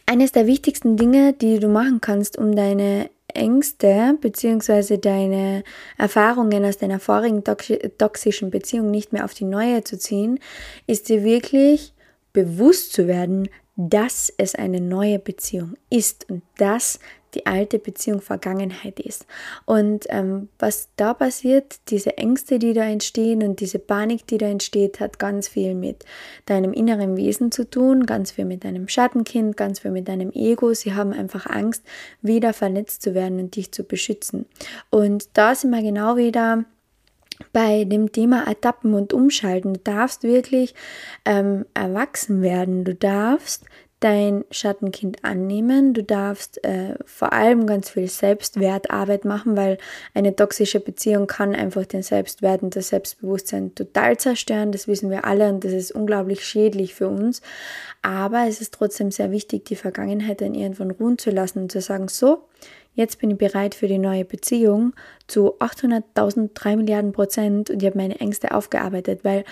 eines 0.05 0.33
der 0.33 0.47
wichtigsten 0.47 0.99
Dinge, 0.99 1.33
die 1.33 1.61
du 1.61 1.69
machen 1.69 2.03
kannst, 2.03 2.37
um 2.37 2.55
deine 2.55 3.09
Ängste 3.33 4.19
bzw. 4.21 4.99
deine 4.99 5.65
Erfahrungen 5.97 6.63
aus 6.67 6.77
deiner 6.77 7.01
vorigen 7.01 7.43
toxischen 7.43 8.51
Beziehung 8.51 8.91
nicht 8.91 9.15
mehr 9.15 9.25
auf 9.25 9.33
die 9.33 9.47
neue 9.47 9.83
zu 9.83 9.99
ziehen, 9.99 10.41
ist 10.87 11.09
dir 11.09 11.25
wirklich 11.25 11.95
bewusst 12.35 12.93
zu 12.93 13.07
werden, 13.07 13.49
dass 13.77 14.31
es 14.37 14.55
eine 14.55 14.83
neue 14.83 15.19
Beziehung 15.19 15.77
ist 15.89 16.29
und 16.29 16.43
dass 16.59 17.01
die 17.35 17.47
alte 17.47 17.79
Beziehung 17.79 18.21
Vergangenheit 18.21 19.01
ist. 19.01 19.27
Und 19.65 20.07
ähm, 20.09 20.49
was 20.59 20.89
da 20.97 21.15
passiert, 21.15 21.77
diese 21.89 22.19
Ängste, 22.19 22.59
die 22.59 22.73
da 22.73 22.85
entstehen 22.85 23.43
und 23.43 23.61
diese 23.61 23.79
Panik, 23.79 24.27
die 24.27 24.39
da 24.39 24.47
entsteht, 24.47 25.01
hat 25.01 25.19
ganz 25.19 25.49
viel 25.49 25.75
mit 25.75 26.05
deinem 26.47 26.73
inneren 26.73 27.17
Wesen 27.17 27.53
zu 27.53 27.69
tun, 27.69 28.07
ganz 28.07 28.33
viel 28.33 28.45
mit 28.45 28.65
deinem 28.65 28.89
Schattenkind, 28.89 29.57
ganz 29.57 29.81
viel 29.81 29.91
mit 29.91 30.09
deinem 30.09 30.31
Ego. 30.33 30.75
Sie 30.75 30.95
haben 30.95 31.13
einfach 31.13 31.47
Angst, 31.47 31.83
wieder 32.21 32.53
verletzt 32.53 33.03
zu 33.03 33.15
werden 33.15 33.39
und 33.39 33.57
dich 33.57 33.73
zu 33.73 33.85
beschützen. 33.85 34.47
Und 34.91 35.29
da 35.35 35.55
sind 35.55 35.71
wir 35.71 35.83
genau 35.83 36.17
wieder 36.17 36.65
bei 37.53 37.85
dem 37.85 38.13
Thema 38.13 38.47
Etappen 38.49 38.95
und 38.95 39.13
Umschalten. 39.13 39.75
Du 39.75 39.81
darfst 39.81 40.23
wirklich 40.23 40.75
ähm, 41.25 41.65
erwachsen 41.75 42.43
werden. 42.43 42.85
Du 42.85 42.95
darfst 42.95 43.65
dein 44.03 44.45
Schattenkind 44.51 45.25
annehmen. 45.25 45.95
Du 45.95 46.03
darfst 46.03 46.63
äh, 46.65 46.97
vor 47.05 47.33
allem 47.33 47.67
ganz 47.67 47.91
viel 47.91 48.09
Selbstwertarbeit 48.09 49.25
machen, 49.25 49.57
weil 49.57 49.79
eine 50.15 50.35
toxische 50.35 50.81
Beziehung 50.81 51.27
kann 51.27 51.55
einfach 51.55 51.87
den 51.87 52.03
Selbstwert 52.03 52.63
und 52.63 52.75
das 52.77 52.89
Selbstbewusstsein 52.89 53.75
total 53.75 54.17
zerstören. 54.17 54.73
Das 54.73 54.89
wissen 54.89 55.11
wir 55.11 55.25
alle 55.25 55.49
und 55.49 55.65
das 55.65 55.73
ist 55.73 55.93
unglaublich 55.93 56.45
schädlich 56.45 56.95
für 56.95 57.09
uns. 57.09 57.43
Aber 58.03 58.47
es 58.49 58.61
ist 58.61 58.75
trotzdem 58.75 59.11
sehr 59.11 59.31
wichtig, 59.31 59.65
die 59.67 59.77
Vergangenheit 59.77 60.41
dann 60.41 60.55
irgendwann 60.55 60.91
ruhen 60.91 61.19
zu 61.19 61.31
lassen 61.31 61.61
und 61.61 61.73
zu 61.73 61.81
sagen, 61.81 62.09
so, 62.09 62.49
Jetzt 62.95 63.21
bin 63.21 63.31
ich 63.31 63.39
bereit 63.39 63.75
für 63.75 63.89
die 63.89 63.99
neue 63.99 64.25
Beziehung 64.25 64.93
zu 65.27 65.59
800.000, 65.59 66.51
3 66.53 66.77
Milliarden 66.77 67.13
Prozent 67.13 67.71
und 67.71 67.83
ich 67.83 67.87
habe 67.87 67.97
meine 67.97 68.21
Ängste 68.21 68.55
aufgearbeitet, 68.55 69.21
weil 69.25 69.45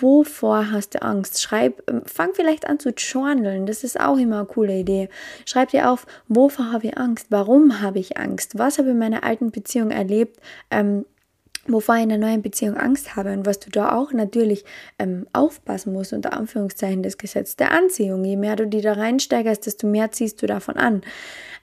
wovor 0.00 0.70
hast 0.70 0.94
du 0.94 1.02
Angst? 1.02 1.42
Schreib, 1.42 1.82
ähm, 1.90 2.02
fang 2.06 2.30
vielleicht 2.32 2.66
an 2.66 2.78
zu 2.78 2.90
journalen, 2.90 3.66
das 3.66 3.84
ist 3.84 4.00
auch 4.00 4.16
immer 4.16 4.38
eine 4.38 4.46
coole 4.46 4.78
Idee. 4.78 5.10
Schreib 5.44 5.70
dir 5.70 5.90
auf, 5.90 6.06
wovor 6.28 6.72
habe 6.72 6.86
ich 6.86 6.96
Angst? 6.96 7.26
Warum 7.28 7.82
habe 7.82 7.98
ich 7.98 8.16
Angst? 8.16 8.58
Was 8.58 8.78
habe 8.78 8.88
ich 8.88 8.92
in 8.92 8.98
meiner 8.98 9.24
alten 9.24 9.50
Beziehung 9.50 9.90
erlebt? 9.90 10.40
Ähm, 10.70 11.04
wovor 11.68 11.96
ich 11.96 12.02
in 12.02 12.12
einer 12.12 12.26
neuen 12.26 12.42
Beziehung 12.42 12.76
Angst 12.76 13.16
habe 13.16 13.32
und 13.32 13.46
was 13.46 13.60
du 13.60 13.70
da 13.70 13.96
auch 13.96 14.12
natürlich 14.12 14.64
ähm, 14.98 15.26
aufpassen 15.32 15.92
musst, 15.92 16.12
unter 16.12 16.32
Anführungszeichen 16.32 17.02
das 17.02 17.18
Gesetz 17.18 17.56
der 17.56 17.72
Anziehung. 17.72 18.24
Je 18.24 18.36
mehr 18.36 18.56
du 18.56 18.66
die 18.66 18.80
da 18.80 18.92
reinsteigerst, 18.92 19.66
desto 19.66 19.86
mehr 19.86 20.10
ziehst 20.12 20.42
du 20.42 20.46
davon 20.46 20.76
an 20.76 21.02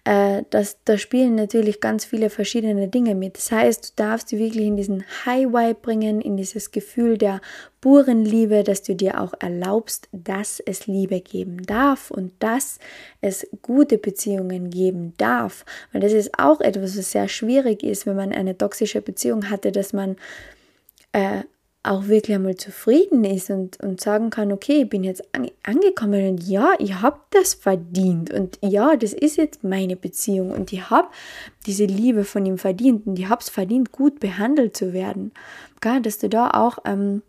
äh, 0.05 0.43
das, 0.49 0.77
da 0.83 0.97
spielen 0.97 1.35
natürlich 1.35 1.79
ganz 1.79 2.05
viele 2.05 2.29
verschiedene 2.29 2.87
Dinge 2.87 3.15
mit. 3.15 3.37
Das 3.37 3.51
heißt, 3.51 3.89
du 3.89 4.03
darfst 4.03 4.29
sie 4.29 4.39
wirklich 4.39 4.65
in 4.65 4.75
diesen 4.75 5.03
High 5.25 5.47
Vibe 5.47 5.79
bringen, 5.81 6.21
in 6.21 6.35
dieses 6.37 6.71
Gefühl 6.71 7.17
der 7.17 7.41
puren 7.83 8.23
Liebe, 8.23 8.63
dass 8.63 8.81
du 8.81 8.95
dir 8.95 9.19
auch 9.19 9.33
erlaubst, 9.41 10.07
dass 10.13 10.61
es 10.61 10.87
Liebe 10.87 11.19
geben 11.19 11.63
darf 11.65 12.11
und 12.11 12.31
dass 12.39 12.79
es 13.19 13.45
gute 13.61 13.97
Beziehungen 13.97 14.69
geben 14.69 15.11
darf. 15.17 15.65
Weil 15.91 15.99
das 15.99 16.13
ist 16.13 16.39
auch 16.39 16.61
etwas, 16.61 16.97
was 16.97 17.11
sehr 17.11 17.27
schwierig 17.27 17.83
ist, 17.83 18.05
wenn 18.05 18.15
man 18.15 18.31
eine 18.31 18.57
toxische 18.57 19.01
Beziehung 19.01 19.49
hatte, 19.49 19.73
dass 19.73 19.91
man 19.91 20.15
äh, 21.11 21.41
auch 21.83 22.07
wirklich 22.07 22.37
einmal 22.37 22.55
zufrieden 22.55 23.25
ist 23.25 23.49
und, 23.49 23.77
und 23.83 23.99
sagen 23.99 24.29
kann, 24.29 24.53
okay, 24.53 24.83
ich 24.83 24.89
bin 24.89 25.03
jetzt 25.03 25.35
an, 25.35 25.51
angekommen 25.63 26.25
und 26.29 26.47
ja, 26.47 26.75
ich 26.79 27.01
habe 27.01 27.19
das 27.31 27.53
verdient 27.53 28.33
und 28.33 28.59
ja, 28.61 28.95
das 28.95 29.11
ist 29.11 29.35
jetzt 29.35 29.65
meine 29.65 29.97
Beziehung 29.97 30.51
und 30.51 30.71
ich 30.71 30.89
habe 30.89 31.09
diese 31.65 31.83
Liebe 31.83 32.23
von 32.23 32.45
ihm 32.45 32.57
verdient 32.57 33.07
und 33.07 33.19
ich 33.19 33.27
habe 33.27 33.41
es 33.41 33.49
verdient, 33.49 33.91
gut 33.91 34.21
behandelt 34.21 34.77
zu 34.77 34.93
werden. 34.93 35.33
Gar, 35.81 35.99
dass 35.99 36.17
du 36.17 36.29
da 36.29 36.51
auch 36.51 36.77
ähm, 36.85 37.23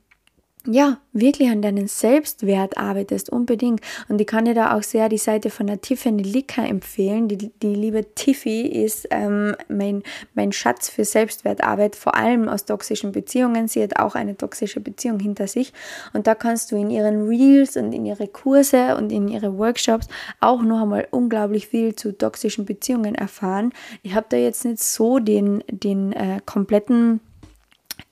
ja, 0.66 0.98
wirklich 1.12 1.50
an 1.50 1.60
deinen 1.60 1.88
Selbstwert 1.88 2.78
arbeitest, 2.78 3.28
unbedingt. 3.28 3.80
Und 4.08 4.20
ich 4.20 4.26
kann 4.26 4.46
dir 4.46 4.54
da 4.54 4.76
auch 4.76 4.82
sehr 4.82 5.08
die 5.10 5.18
Seite 5.18 5.50
von 5.50 5.66
der 5.66 5.80
Tiffany 5.80 6.22
Licker 6.22 6.66
empfehlen. 6.66 7.28
Die, 7.28 7.50
die 7.62 7.74
liebe 7.74 8.14
Tiffy 8.14 8.62
ist 8.62 9.06
ähm, 9.10 9.54
mein, 9.68 10.02
mein 10.34 10.52
Schatz 10.52 10.88
für 10.88 11.04
Selbstwertarbeit, 11.04 11.96
vor 11.96 12.14
allem 12.14 12.48
aus 12.48 12.64
toxischen 12.64 13.12
Beziehungen. 13.12 13.68
Sie 13.68 13.82
hat 13.82 13.98
auch 13.98 14.14
eine 14.14 14.36
toxische 14.36 14.80
Beziehung 14.80 15.20
hinter 15.20 15.48
sich. 15.48 15.72
Und 16.14 16.26
da 16.26 16.34
kannst 16.34 16.72
du 16.72 16.76
in 16.76 16.88
ihren 16.88 17.28
Reels 17.28 17.76
und 17.76 17.92
in 17.92 18.06
ihre 18.06 18.26
Kurse 18.26 18.96
und 18.96 19.12
in 19.12 19.28
ihre 19.28 19.58
Workshops 19.58 20.08
auch 20.40 20.62
noch 20.62 20.82
einmal 20.82 21.06
unglaublich 21.10 21.68
viel 21.68 21.94
zu 21.94 22.16
toxischen 22.16 22.64
Beziehungen 22.64 23.14
erfahren. 23.14 23.72
Ich 24.02 24.14
habe 24.14 24.26
da 24.30 24.38
jetzt 24.38 24.64
nicht 24.64 24.82
so 24.82 25.18
den, 25.18 25.62
den 25.70 26.12
äh, 26.12 26.40
kompletten 26.46 27.20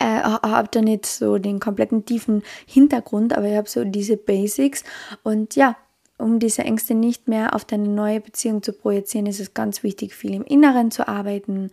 äh, 0.02 0.22
habe 0.22 0.68
da 0.70 0.80
nicht 0.80 1.06
so 1.06 1.38
den 1.38 1.60
kompletten 1.60 2.04
tiefen 2.04 2.42
Hintergrund, 2.66 3.36
aber 3.36 3.48
ich 3.48 3.56
habe 3.56 3.68
so 3.68 3.84
diese 3.84 4.16
Basics. 4.16 4.84
Und 5.22 5.56
ja, 5.56 5.76
um 6.22 6.38
diese 6.38 6.62
Ängste 6.62 6.94
nicht 6.94 7.28
mehr 7.28 7.54
auf 7.54 7.64
deine 7.64 7.88
neue 7.88 8.20
Beziehung 8.20 8.62
zu 8.62 8.72
projizieren, 8.72 9.26
ist 9.26 9.40
es 9.40 9.54
ganz 9.54 9.82
wichtig, 9.82 10.14
viel 10.14 10.34
im 10.34 10.44
Inneren 10.44 10.90
zu 10.90 11.08
arbeiten, 11.08 11.70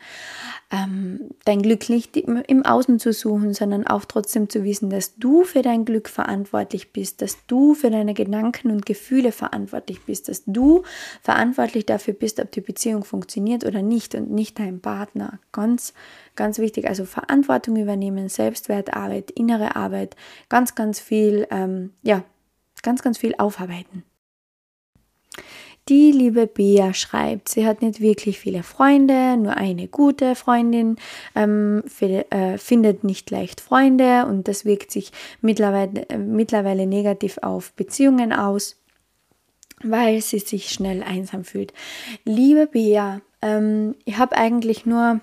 ähm, 0.72 1.30
dein 1.46 1.62
Glück 1.62 1.90
nicht 1.90 2.18
im 2.18 2.66
Außen 2.66 3.00
zu 3.00 3.14
suchen, 3.14 3.54
sondern 3.54 3.88
auch 3.88 4.06
trotzdem 4.06 4.50
zu 4.50 4.64
wissen, 4.64 4.90
dass 4.90 5.16
du 5.16 5.44
für 5.44 5.62
dein 5.62 5.86
Glück 5.86 6.10
verantwortlich 6.10 6.92
bist, 6.92 7.22
dass 7.22 7.38
du 7.48 7.76
für 7.76 7.92
deine 7.92 8.14
Gedanken 8.14 8.72
und 8.72 8.86
Gefühle 8.86 9.32
verantwortlich 9.32 10.02
bist, 10.06 10.28
dass 10.28 10.44
du 10.46 10.84
verantwortlich 11.22 11.86
dafür 11.86 12.14
bist, 12.14 12.40
ob 12.40 12.52
die 12.52 12.62
Beziehung 12.62 13.04
funktioniert 13.04 13.64
oder 13.66 13.82
nicht 13.82 14.16
und 14.16 14.32
nicht 14.32 14.60
dein 14.60 14.82
Partner. 14.82 15.40
Ganz, 15.52 15.94
ganz 16.36 16.58
wichtig. 16.58 16.88
Also 16.88 17.06
Verantwortung 17.06 17.76
übernehmen, 17.76 18.30
Selbstwertarbeit, 18.30 19.32
innere 19.32 19.76
Arbeit, 19.76 20.16
ganz, 20.50 20.76
ganz 20.76 21.00
viel, 21.00 21.48
ähm, 21.52 21.92
ja, 22.02 22.24
ganz, 22.82 23.02
ganz 23.02 23.18
viel 23.18 23.36
aufarbeiten. 23.38 24.04
Die 25.88 26.12
liebe 26.12 26.46
Bea 26.46 26.94
schreibt, 26.94 27.50
sie 27.50 27.65
hat 27.65 27.82
nicht 27.82 28.00
wirklich 28.00 28.39
viele 28.39 28.62
Freunde, 28.62 29.38
nur 29.38 29.58
eine 29.58 29.88
gute 29.88 30.36
Freundin, 30.36 30.98
ähm, 31.36 31.84
äh, 32.00 32.58
findet 32.58 33.04
nicht 33.04 33.32
leicht 33.32 33.60
Freunde 33.60 34.26
und 34.28 34.48
das 34.48 34.65
wirkt 34.65 34.92
sich 34.92 35.12
mittlerweile, 35.42 36.08
äh, 36.10 36.18
mittlerweile 36.18 36.86
negativ 36.86 37.39
auf 37.42 37.74
Beziehungen 37.74 38.34
aus. 38.34 38.76
weil 39.82 40.20
sie 40.22 40.39
sich 40.39 40.72
schnell 40.72 41.04
einsam 41.04 41.46
fühlt. 41.46 41.74
Liebe 42.26 42.68
Bea, 42.68 43.22
ähm, 43.42 43.96
ich 44.04 44.18
habe 44.18 44.36
eigentlich 44.36 44.86
nur 44.86 45.22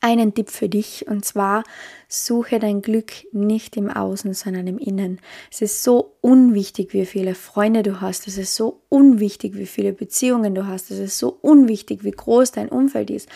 einen 0.00 0.34
Tipp 0.34 0.50
für 0.50 0.68
dich 0.68 1.06
und 1.08 1.24
zwar 1.24 1.64
suche 2.08 2.58
dein 2.58 2.82
Glück 2.82 3.12
nicht 3.32 3.76
im 3.76 3.90
Außen, 3.90 4.32
sondern 4.34 4.66
im 4.66 4.78
Innen. 4.78 5.20
Es 5.50 5.60
ist 5.60 5.82
so 5.82 6.14
unwichtig, 6.20 6.92
wie 6.92 7.06
viele 7.06 7.34
Freunde 7.34 7.82
du 7.82 8.00
hast. 8.00 8.26
Es 8.28 8.38
ist 8.38 8.54
so 8.54 8.80
unwichtig, 8.88 9.56
wie 9.56 9.66
viele 9.66 9.92
Beziehungen 9.92 10.54
du 10.54 10.66
hast. 10.66 10.90
Es 10.90 10.98
ist 10.98 11.18
so 11.18 11.38
unwichtig, 11.40 12.04
wie 12.04 12.10
groß 12.10 12.52
dein 12.52 12.68
Umfeld 12.68 13.10
ist. 13.10 13.28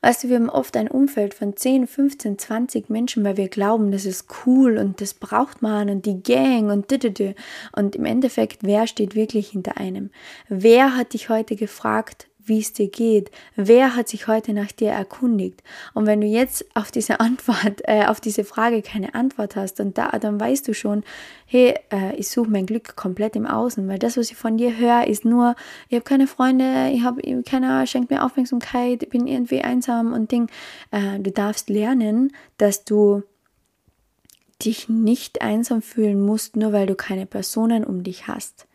Weißt 0.00 0.22
du, 0.22 0.28
wir 0.28 0.36
haben 0.36 0.48
oft 0.48 0.76
ein 0.76 0.88
Umfeld 0.88 1.34
von 1.34 1.56
10, 1.56 1.88
15, 1.88 2.38
20 2.38 2.88
Menschen, 2.88 3.24
weil 3.24 3.36
wir 3.36 3.48
glauben, 3.48 3.90
das 3.90 4.06
ist 4.06 4.26
cool 4.46 4.78
und 4.78 5.00
das 5.00 5.12
braucht 5.12 5.60
man 5.60 5.90
und 5.90 6.06
die 6.06 6.22
Gang 6.22 6.70
und 6.70 6.88
dü 6.90 7.34
Und 7.72 7.96
im 7.96 8.04
Endeffekt, 8.04 8.62
wer 8.62 8.86
steht 8.86 9.16
wirklich 9.16 9.48
hinter 9.48 9.76
einem? 9.76 10.10
Wer 10.48 10.96
hat 10.96 11.14
dich 11.14 11.28
heute 11.28 11.56
gefragt, 11.56 12.27
wie 12.48 12.60
es 12.60 12.72
dir 12.72 12.88
geht. 12.88 13.30
Wer 13.56 13.94
hat 13.94 14.08
sich 14.08 14.26
heute 14.26 14.52
nach 14.52 14.72
dir 14.72 14.90
erkundigt? 14.90 15.62
Und 15.94 16.06
wenn 16.06 16.20
du 16.20 16.26
jetzt 16.26 16.64
auf 16.74 16.90
diese 16.90 17.20
Antwort, 17.20 17.82
äh, 17.84 18.06
auf 18.06 18.20
diese 18.20 18.44
Frage 18.44 18.82
keine 18.82 19.14
Antwort 19.14 19.56
hast, 19.56 19.74
dann, 19.74 19.94
da, 19.94 20.10
dann 20.18 20.40
weißt 20.40 20.66
du 20.68 20.74
schon, 20.74 21.04
hey, 21.46 21.74
äh, 21.92 22.14
ich 22.16 22.28
suche 22.28 22.50
mein 22.50 22.66
Glück 22.66 22.96
komplett 22.96 23.36
im 23.36 23.46
Außen, 23.46 23.86
weil 23.88 23.98
das, 23.98 24.16
was 24.16 24.30
ich 24.30 24.36
von 24.36 24.56
dir 24.56 24.76
höre, 24.76 25.06
ist 25.06 25.24
nur, 25.24 25.54
ich 25.88 25.94
habe 25.94 26.04
keine 26.04 26.26
Freunde, 26.26 26.90
ich 26.92 27.02
habe 27.02 27.42
keiner 27.42 27.86
schenkt 27.86 28.10
mir 28.10 28.24
Aufmerksamkeit, 28.24 29.08
bin 29.10 29.26
irgendwie 29.26 29.62
einsam 29.62 30.12
und 30.12 30.30
Ding. 30.30 30.50
Äh, 30.90 31.18
du 31.18 31.30
darfst 31.30 31.68
lernen, 31.68 32.32
dass 32.56 32.84
du 32.84 33.22
dich 34.64 34.88
nicht 34.88 35.42
einsam 35.42 35.82
fühlen 35.82 36.20
musst, 36.20 36.56
nur 36.56 36.72
weil 36.72 36.86
du 36.86 36.94
keine 36.94 37.26
Personen 37.26 37.84
um 37.84 38.02
dich 38.02 38.26
hast. 38.26 38.67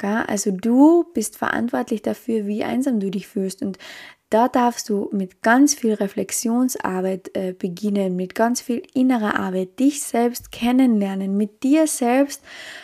Also 0.00 0.50
du 0.50 1.04
bist 1.14 1.36
verantwortlich 1.36 2.02
dafür, 2.02 2.46
wie 2.46 2.64
einsam 2.64 3.00
du 3.00 3.10
dich 3.10 3.26
fühlst. 3.26 3.62
Und 3.62 3.78
da 4.34 4.48
darfst 4.48 4.88
du 4.88 5.08
mit 5.12 5.42
ganz 5.42 5.74
viel 5.74 5.94
Reflexionsarbeit 5.94 7.30
äh, 7.36 7.52
beginnen, 7.52 8.16
mit 8.16 8.34
ganz 8.34 8.60
viel 8.60 8.82
innerer 8.92 9.38
Arbeit, 9.38 9.78
dich 9.78 10.02
selbst 10.02 10.50
kennenlernen, 10.50 11.36
mit 11.36 11.62
dir 11.62 11.86
selbst 11.86 12.42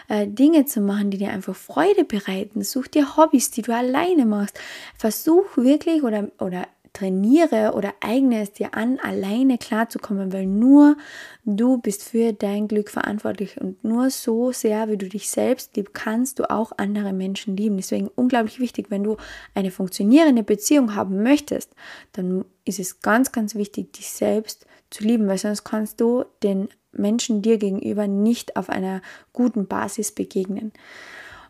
äh, 0.09 0.29
Dinge 0.29 0.66
zu 0.66 0.81
machen, 0.81 1.11
die 1.11 1.19
dir 1.19 1.31
einfach 1.31 1.57
Freude 1.57 2.05
bereiten. 2.05 2.62
Such 2.62 2.87
dir 2.87 3.16
Hobbys, 3.16 3.51
die 3.51 3.62
du 3.62 3.75
alleine 3.75 4.27
machst. 4.27 4.61
Versuch 4.97 5.57
wirklich 5.57 6.05
oder, 6.05 6.31
oder 6.38 6.69
trainiere 6.92 7.72
oder 7.74 7.94
eigne 8.00 8.42
es 8.42 8.53
dir 8.53 8.74
an, 8.74 8.98
alleine 8.98 9.59
klarzukommen, 9.59 10.33
weil 10.33 10.46
nur 10.46 10.96
du 11.44 11.79
bist 11.79 12.03
für 12.03 12.33
dein 12.33 12.68
Glück 12.68 12.90
verantwortlich 12.90 13.61
und 13.61 13.83
nur 13.85 14.11
so 14.11 14.53
sehr, 14.53 14.88
wie 14.88 14.96
du 14.96 15.09
dich 15.09 15.31
selbst 15.31 15.76
liebst, 15.76 15.94
kannst 15.94 16.38
du 16.38 16.50
auch 16.50 16.72
andere 16.76 17.12
Menschen 17.12 17.57
lieben. 17.57 17.76
Deswegen 17.76 18.09
unglaublich 18.09 18.61
wichtig, 18.61 18.90
wenn 18.90 19.05
du 19.05 19.16
eine 19.55 19.70
funktionierende 19.70 20.42
Beziehung 20.42 20.94
haben 20.94 21.22
möchtest, 21.22 21.74
dann 22.12 22.44
ist 22.64 22.79
es 22.79 23.00
ganz, 23.00 23.33
ganz 23.33 23.55
wichtig, 23.55 23.92
dich 23.92 24.11
selbst 24.11 24.66
zu 24.90 25.05
lieben, 25.05 25.29
weil 25.29 25.38
sonst 25.38 25.64
kannst 25.64 26.00
du 26.00 26.24
den 26.42 26.68
Menschen 26.92 27.42
dir 27.42 27.59
gegenüber 27.59 28.09
nicht 28.09 28.57
auf 28.57 28.68
einer 28.68 29.00
guten 29.33 29.66
Basis 29.66 30.12
begegnen. 30.12 30.72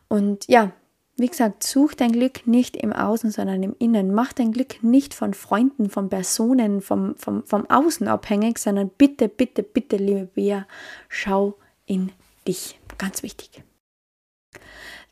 Und 0.09 0.47
ja, 0.49 0.73
wie 1.21 1.29
gesagt, 1.29 1.63
such 1.63 1.95
dein 1.95 2.13
Glück 2.13 2.47
nicht 2.47 2.77
im 2.77 2.93
Außen, 2.93 3.31
sondern 3.31 3.63
im 3.63 3.77
Innen. 3.79 4.15
Mach 4.15 4.33
dein 4.33 4.53
Glück 4.53 4.83
nicht 4.83 5.15
von 5.15 5.35
Freunden, 5.35 5.91
von 5.91 6.09
Personen, 6.09 6.81
vom, 6.81 7.17
vom, 7.17 7.45
vom 7.45 7.69
Außen 7.69 8.09
abhängig, 8.09 8.59
sondern 8.59 8.89
bitte, 8.89 9.29
bitte, 9.29 9.63
bitte, 9.63 9.97
liebe 9.97 10.27
Bea, 10.27 10.67
schau 11.09 11.57
in 11.87 12.13
dich. 12.47 12.79
Ganz 12.99 13.23
wichtig. 13.23 13.63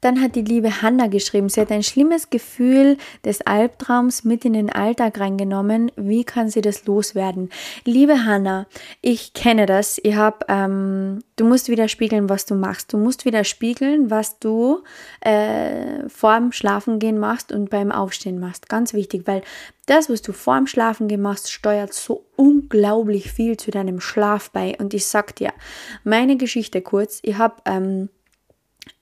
Dann 0.01 0.21
hat 0.21 0.37
die 0.37 0.43
liebe 0.43 0.83
Hanna 0.83 1.09
geschrieben, 1.09 1.49
sie 1.49 1.61
hat 1.61 1.73
ein 1.73 1.83
schlimmes 1.83 2.31
Gefühl 2.31 2.97
des 3.25 3.41
Albtraums 3.41 4.25
mit 4.25 4.45
in 4.45 4.53
den 4.53 4.71
Alltag 4.71 5.19
reingenommen. 5.19 5.91
Wie 5.97 6.25
kann 6.25 6.49
sie 6.49 6.61
das 6.61 6.87
loswerden? 6.87 7.51
Liebe 7.85 8.25
Hanna, 8.25 8.67
ich 9.01 9.33
kenne 9.33 9.67
das. 9.67 9.99
Ich 10.03 10.15
hab, 10.15 10.45
ähm, 10.49 11.25
du 11.37 11.45
musst 11.45 11.69
wieder 11.69 11.89
spiegeln, 11.89 12.29
was 12.29 12.47
du 12.47 12.55
machst. 12.55 12.93
Du 12.93 12.99
musst 12.99 13.25
wieder 13.25 13.43
spiegeln, 13.43 14.11
was 14.11 14.39
du 14.39 14.85
äh, 15.21 16.09
vorm 16.09 16.53
Schlafengehen 16.53 17.19
machst 17.19 17.51
und 17.51 17.71
beim 17.71 17.91
Aufstehen 17.91 18.39
machst. 18.39 18.69
Ganz 18.69 18.95
wichtig, 18.95 19.23
weil 19.27 19.43
das, 19.87 20.09
was 20.11 20.23
du 20.23 20.33
vorm 20.33 20.67
Schlafengehen 20.67 21.23
machst, 21.23 21.51
steuert 21.51 21.93
so 21.93 22.27
unglaublich 22.37 23.33
viel 23.33 23.57
zu 23.57 23.71
deinem 23.71 24.01
Schlaf 24.01 24.51
bei. 24.51 24.77
Und 24.79 24.95
ich 24.95 25.07
sag 25.07 25.35
dir, 25.37 25.53
meine 26.05 26.37
Geschichte 26.37 26.83
kurz, 26.83 27.19
ich 27.23 27.39
habe 27.39 27.57
ähm, 27.65 28.11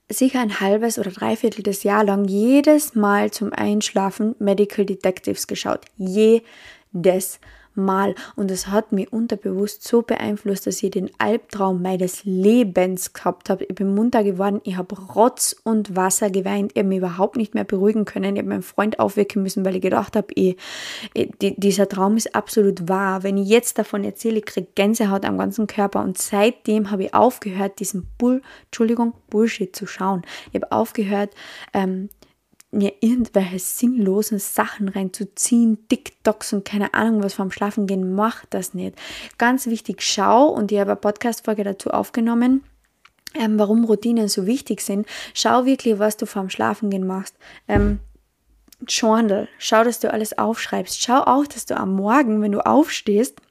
sicher 0.09 0.39
ein 0.39 0.59
halbes 0.59 0.97
oder 0.99 1.11
dreiviertel 1.11 1.63
des 1.63 1.83
Jahr 1.83 2.03
lang 2.03 2.25
jedes 2.25 2.95
Mal 2.95 3.31
zum 3.31 3.51
Einschlafen 3.53 4.35
Medical 4.39 4.85
Detectives 4.85 5.47
geschaut. 5.47 5.85
Jedes 5.97 7.39
Mal. 7.77 8.15
Und 8.35 8.51
es 8.51 8.67
hat 8.67 8.91
mich 8.91 9.11
unterbewusst 9.13 9.87
so 9.87 10.01
beeinflusst, 10.01 10.67
dass 10.67 10.83
ich 10.83 10.91
den 10.91 11.11
Albtraum 11.17 11.81
meines 11.81 12.23
Lebens 12.25 13.13
gehabt 13.13 13.49
habe. 13.49 13.63
Ich 13.65 13.75
bin 13.75 13.95
munter 13.95 14.23
geworden, 14.23 14.61
ich 14.63 14.77
habe 14.77 14.95
Rotz 14.95 15.55
und 15.63 15.95
Wasser 15.95 16.29
geweint, 16.29 16.71
ich 16.73 16.79
habe 16.79 16.89
mich 16.89 16.97
überhaupt 16.97 17.37
nicht 17.37 17.53
mehr 17.53 17.63
beruhigen 17.63 18.05
können. 18.05 18.35
Ich 18.35 18.41
habe 18.41 18.49
meinen 18.49 18.61
Freund 18.61 18.99
aufwecken 18.99 19.43
müssen, 19.43 19.63
weil 19.63 19.75
ich 19.75 19.81
gedacht 19.81 20.15
habe, 20.15 20.27
ich, 20.35 20.57
ich, 21.13 21.29
dieser 21.39 21.87
Traum 21.87 22.17
ist 22.17 22.35
absolut 22.35 22.89
wahr. 22.89 23.23
Wenn 23.23 23.37
ich 23.37 23.47
jetzt 23.47 23.77
davon 23.77 24.03
erzähle, 24.03 24.39
ich 24.39 24.45
kriege 24.45 24.67
Gänsehaut 24.75 25.25
am 25.25 25.37
ganzen 25.37 25.67
Körper. 25.67 26.03
Und 26.03 26.17
seitdem 26.17 26.91
habe 26.91 27.05
ich 27.05 27.13
aufgehört, 27.13 27.79
diesen 27.79 28.07
Bull, 28.17 28.41
Entschuldigung, 28.65 29.13
Bullshit 29.29 29.75
zu 29.75 29.87
schauen. 29.87 30.23
Ich 30.51 30.61
habe 30.61 30.71
aufgehört, 30.71 31.33
ähm, 31.73 32.09
mir 32.71 32.93
irgendwelche 32.99 33.59
sinnlosen 33.59 34.39
Sachen 34.39 34.89
reinzuziehen, 34.89 35.87
TikToks 35.87 36.53
und 36.53 36.65
keine 36.65 36.93
Ahnung 36.93 37.23
was 37.23 37.33
vorm 37.33 37.51
Schlafen 37.51 37.87
gehen, 37.87 38.13
mach 38.13 38.45
das 38.49 38.73
nicht. 38.73 38.95
Ganz 39.37 39.67
wichtig, 39.67 40.01
schau 40.01 40.47
und 40.47 40.71
ich 40.71 40.79
habe 40.79 40.91
eine 40.91 40.99
Podcast-Folge 40.99 41.63
dazu 41.63 41.91
aufgenommen. 41.91 42.63
Ähm, 43.35 43.59
warum 43.59 43.83
Routinen 43.83 44.29
so 44.29 44.45
wichtig 44.47 44.81
sind. 44.81 45.05
Schau 45.33 45.65
wirklich, 45.65 45.99
was 45.99 46.17
du 46.17 46.25
vorm 46.25 46.49
Schlafengehen 46.49 47.05
machst. 47.05 47.35
Ähm, 47.67 47.99
Journal, 48.87 49.47
schau, 49.57 49.83
dass 49.83 49.99
du 49.99 50.11
alles 50.11 50.37
aufschreibst. 50.37 51.01
Schau 51.01 51.21
auch, 51.21 51.45
dass 51.47 51.65
du 51.65 51.75
am 51.75 51.93
Morgen, 51.93 52.41
wenn 52.41 52.51
du 52.51 52.65
aufstehst, 52.65 53.41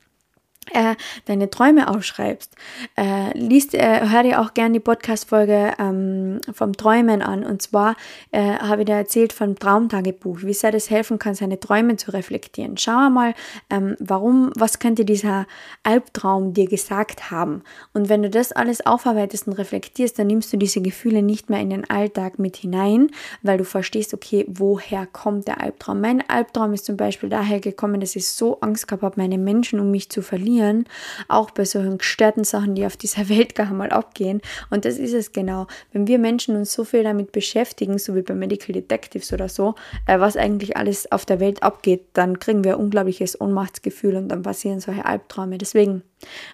äh, 0.72 0.94
deine 1.26 1.50
Träume 1.50 1.88
aufschreibst. 1.88 2.54
Äh, 2.96 3.36
liest, 3.38 3.74
äh, 3.74 4.08
hör 4.08 4.22
dir 4.22 4.40
auch 4.40 4.54
gerne 4.54 4.74
die 4.74 4.80
Podcast-Folge 4.80 5.74
ähm, 5.78 6.40
vom 6.52 6.72
Träumen 6.72 7.22
an. 7.22 7.44
Und 7.44 7.62
zwar 7.62 7.96
äh, 8.32 8.58
habe 8.58 8.82
ich 8.82 8.86
dir 8.86 8.94
erzählt 8.94 9.32
vom 9.32 9.58
Traumtagebuch, 9.58 10.42
wie 10.42 10.54
sehr 10.54 10.72
das 10.72 10.90
helfen 10.90 11.18
kann, 11.18 11.34
seine 11.34 11.60
Träume 11.60 11.96
zu 11.96 12.12
reflektieren. 12.12 12.76
Schau 12.76 13.10
mal, 13.10 13.34
ähm, 13.70 13.96
warum, 14.00 14.50
was 14.56 14.78
könnte 14.78 15.04
dieser 15.04 15.46
Albtraum 15.82 16.52
dir 16.52 16.66
gesagt 16.66 17.30
haben? 17.30 17.62
Und 17.92 18.08
wenn 18.08 18.22
du 18.22 18.30
das 18.30 18.52
alles 18.52 18.84
aufarbeitest 18.84 19.46
und 19.46 19.54
reflektierst, 19.54 20.18
dann 20.18 20.26
nimmst 20.26 20.52
du 20.52 20.56
diese 20.56 20.80
Gefühle 20.80 21.22
nicht 21.22 21.50
mehr 21.50 21.60
in 21.60 21.70
den 21.70 21.88
Alltag 21.88 22.38
mit 22.38 22.56
hinein, 22.56 23.10
weil 23.42 23.58
du 23.58 23.64
verstehst, 23.64 24.14
okay, 24.14 24.44
woher 24.48 25.06
kommt 25.06 25.48
der 25.48 25.60
Albtraum? 25.60 26.00
Mein 26.00 26.28
Albtraum 26.28 26.72
ist 26.72 26.86
zum 26.86 26.96
Beispiel 26.96 27.28
daher 27.28 27.60
gekommen, 27.60 28.00
dass 28.00 28.16
ich 28.16 28.26
so 28.26 28.60
Angst 28.60 28.88
gehabt 28.88 29.02
habe, 29.02 29.20
meine 29.20 29.38
Menschen 29.38 29.80
um 29.80 29.90
mich 29.90 30.10
zu 30.10 30.22
verlieren 30.22 30.55
funktionieren, 30.56 30.84
auch 31.28 31.50
bei 31.50 31.64
solchen 31.64 31.98
gestörten 31.98 32.44
Sachen, 32.44 32.74
die 32.74 32.86
auf 32.86 32.96
dieser 32.96 33.28
Welt 33.28 33.54
gar 33.54 33.72
mal 33.72 33.90
abgehen. 33.90 34.40
Und 34.70 34.84
das 34.84 34.98
ist 34.98 35.12
es 35.12 35.32
genau. 35.32 35.66
Wenn 35.92 36.06
wir 36.06 36.18
Menschen 36.18 36.56
uns 36.56 36.72
so 36.72 36.84
viel 36.84 37.02
damit 37.02 37.32
beschäftigen, 37.32 37.98
so 37.98 38.14
wie 38.14 38.22
bei 38.22 38.34
Medical 38.34 38.72
Detectives 38.72 39.32
oder 39.32 39.48
so, 39.48 39.74
äh, 40.06 40.18
was 40.18 40.36
eigentlich 40.36 40.76
alles 40.76 41.10
auf 41.12 41.24
der 41.24 41.40
Welt 41.40 41.62
abgeht, 41.62 42.06
dann 42.14 42.38
kriegen 42.38 42.64
wir 42.64 42.74
ein 42.74 42.80
unglaubliches 42.80 43.40
Ohnmachtsgefühl 43.40 44.16
und 44.16 44.28
dann 44.28 44.42
passieren 44.42 44.80
solche 44.80 45.04
Albträume. 45.04 45.58
Deswegen 45.58 46.02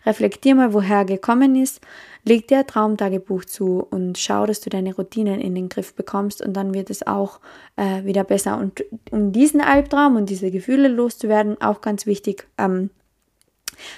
reflektier 0.05 0.55
mal, 0.55 0.73
woher 0.73 0.99
er 0.99 1.05
gekommen 1.05 1.55
ist, 1.55 1.81
leg 2.25 2.49
dir 2.49 2.59
ein 2.59 2.67
Traumtagebuch 2.67 3.45
zu 3.45 3.87
und 3.91 4.19
schau, 4.19 4.47
dass 4.47 4.61
du 4.61 4.71
deine 4.71 4.95
Routinen 4.95 5.41
in 5.41 5.55
den 5.55 5.69
Griff 5.69 5.95
bekommst 5.95 6.45
und 6.45 6.55
dann 6.55 6.75
wird 6.75 6.91
es 6.91 7.07
auch 7.07 7.41
äh, 7.77 8.05
wieder 8.05 8.25
besser. 8.25 8.59
Und 8.59 8.85
um 9.11 9.33
diesen 9.33 9.61
Albtraum 9.61 10.17
und 10.17 10.31
diese 10.31 10.51
Gefühle 10.51 10.88
loszuwerden, 10.88 11.61
auch 11.61 11.81
ganz 11.81 12.07
wichtig, 12.07 12.47
ähm, 12.59 12.91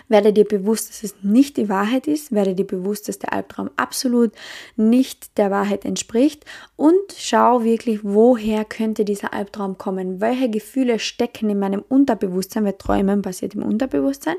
werde 0.08 0.32
dir 0.32 0.44
bewusst, 0.44 0.90
dass 0.90 1.02
es 1.02 1.14
nicht 1.22 1.56
die 1.56 1.68
Wahrheit 1.68 2.06
ist, 2.06 2.32
werde 2.32 2.54
dir 2.54 2.66
bewusst, 2.66 3.08
dass 3.08 3.18
der 3.18 3.32
Albtraum 3.32 3.70
absolut 3.76 4.32
nicht 4.76 5.38
der 5.38 5.50
Wahrheit 5.50 5.84
entspricht. 5.84 6.44
Und 6.76 6.94
schau 7.16 7.64
wirklich, 7.64 8.00
woher 8.02 8.64
könnte 8.64 9.04
dieser 9.04 9.32
Albtraum 9.32 9.78
kommen, 9.78 10.20
welche 10.20 10.50
Gefühle 10.50 10.98
stecken 10.98 11.50
in 11.50 11.58
meinem 11.58 11.82
Unterbewusstsein, 11.88 12.64
weil 12.64 12.74
Träumen 12.74 13.22
passiert 13.22 13.54
im 13.54 13.62
Unterbewusstsein, 13.62 14.36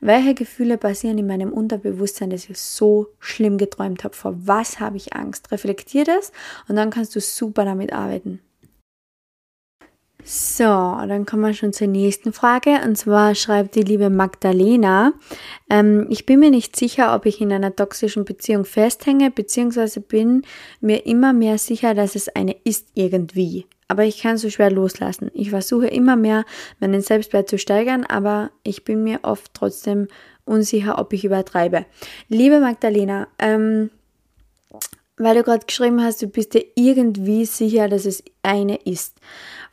welche 0.00 0.34
Gefühle 0.34 0.78
passieren 0.78 1.18
in 1.18 1.26
meinem 1.26 1.52
Unterbewusstsein, 1.52 2.30
dass 2.30 2.48
ich 2.48 2.58
so 2.58 3.08
schlimm 3.18 3.58
geträumt 3.58 4.04
habe, 4.04 4.14
vor 4.14 4.34
was 4.36 4.80
habe 4.80 4.96
ich 4.96 5.14
Angst, 5.14 5.50
reflektier 5.52 6.04
das 6.04 6.32
und 6.68 6.76
dann 6.76 6.90
kannst 6.90 7.14
du 7.14 7.20
super 7.20 7.64
damit 7.64 7.92
arbeiten. 7.92 8.40
So, 10.28 10.64
dann 10.64 11.24
kommen 11.24 11.44
wir 11.44 11.54
schon 11.54 11.72
zur 11.72 11.86
nächsten 11.86 12.32
Frage. 12.32 12.80
Und 12.84 12.98
zwar 12.98 13.36
schreibt 13.36 13.76
die 13.76 13.82
liebe 13.82 14.10
Magdalena, 14.10 15.12
ähm, 15.70 16.08
ich 16.10 16.26
bin 16.26 16.40
mir 16.40 16.50
nicht 16.50 16.74
sicher, 16.74 17.14
ob 17.14 17.26
ich 17.26 17.40
in 17.40 17.52
einer 17.52 17.76
toxischen 17.76 18.24
Beziehung 18.24 18.64
festhänge, 18.64 19.30
beziehungsweise 19.30 20.00
bin 20.00 20.42
mir 20.80 21.06
immer 21.06 21.32
mehr 21.32 21.58
sicher, 21.58 21.94
dass 21.94 22.16
es 22.16 22.28
eine 22.28 22.56
ist 22.64 22.88
irgendwie. 22.94 23.66
Aber 23.86 24.02
ich 24.02 24.20
kann 24.20 24.36
so 24.36 24.50
schwer 24.50 24.72
loslassen. 24.72 25.30
Ich 25.32 25.50
versuche 25.50 25.86
immer 25.86 26.16
mehr, 26.16 26.44
meinen 26.80 27.02
Selbstwert 27.02 27.48
zu 27.48 27.56
steigern, 27.56 28.02
aber 28.02 28.50
ich 28.64 28.82
bin 28.82 29.04
mir 29.04 29.20
oft 29.22 29.54
trotzdem 29.54 30.08
unsicher, 30.44 30.98
ob 30.98 31.12
ich 31.12 31.24
übertreibe. 31.24 31.86
Liebe 32.28 32.58
Magdalena, 32.58 33.28
ähm, 33.38 33.90
weil 35.18 35.36
du 35.36 35.44
gerade 35.44 35.64
geschrieben 35.64 36.02
hast, 36.02 36.20
du 36.20 36.26
bist 36.26 36.54
dir 36.54 36.64
irgendwie 36.74 37.44
sicher, 37.44 37.88
dass 37.88 38.06
es 38.06 38.24
eine 38.42 38.76
ist. 38.76 39.14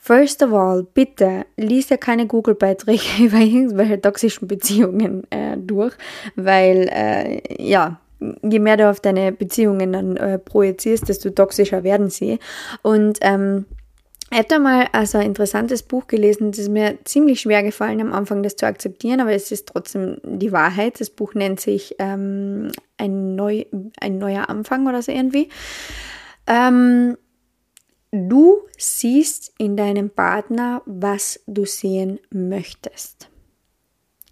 First 0.05 0.43
of 0.43 0.51
all, 0.51 0.83
bitte 0.83 1.45
lies 1.55 1.87
ja 1.87 1.95
keine 1.95 2.27
Google-Beiträge 2.27 3.03
über 3.23 3.37
irgendwelche 3.37 4.01
toxischen 4.01 4.49
Beziehungen 4.49 5.23
äh, 5.31 5.55
durch, 5.57 5.93
weil 6.35 6.89
äh, 6.91 7.63
ja, 7.63 8.01
je 8.41 8.59
mehr 8.59 8.75
du 8.75 8.89
auf 8.89 8.99
deine 8.99 9.31
Beziehungen 9.31 9.93
dann 9.93 10.17
äh, 10.17 10.39
projizierst, 10.39 11.07
desto 11.07 11.29
toxischer 11.29 11.85
werden 11.85 12.09
sie. 12.09 12.39
Und 12.81 13.19
ähm, 13.21 13.65
ich 14.29 14.39
habe 14.39 14.47
da 14.49 14.59
mal 14.59 14.89
also 14.91 15.19
ein 15.19 15.27
interessantes 15.27 15.83
Buch 15.83 16.07
gelesen, 16.07 16.51
das 16.51 16.59
ist 16.59 16.69
mir 16.69 16.97
ziemlich 17.05 17.39
schwer 17.39 17.63
gefallen 17.63 18.01
am 18.01 18.11
Anfang, 18.11 18.43
das 18.43 18.57
zu 18.57 18.65
akzeptieren, 18.65 19.21
aber 19.21 19.31
es 19.31 19.53
ist 19.53 19.69
trotzdem 19.69 20.17
die 20.25 20.51
Wahrheit. 20.51 20.99
Das 20.99 21.11
Buch 21.11 21.33
nennt 21.33 21.61
sich 21.61 21.95
ähm, 21.99 22.73
ein, 22.97 23.35
Neu, 23.35 23.63
ein 24.01 24.17
neuer 24.17 24.49
Anfang 24.49 24.85
oder 24.85 25.01
so 25.01 25.13
irgendwie. 25.13 25.47
Ähm, 26.45 27.15
Du 28.15 28.61
siehst 28.77 29.55
in 29.57 29.75
deinem 29.75 30.11
Partner, 30.11 30.83
was 30.85 31.39
du 31.47 31.65
sehen 31.65 32.19
möchtest. 32.29 33.27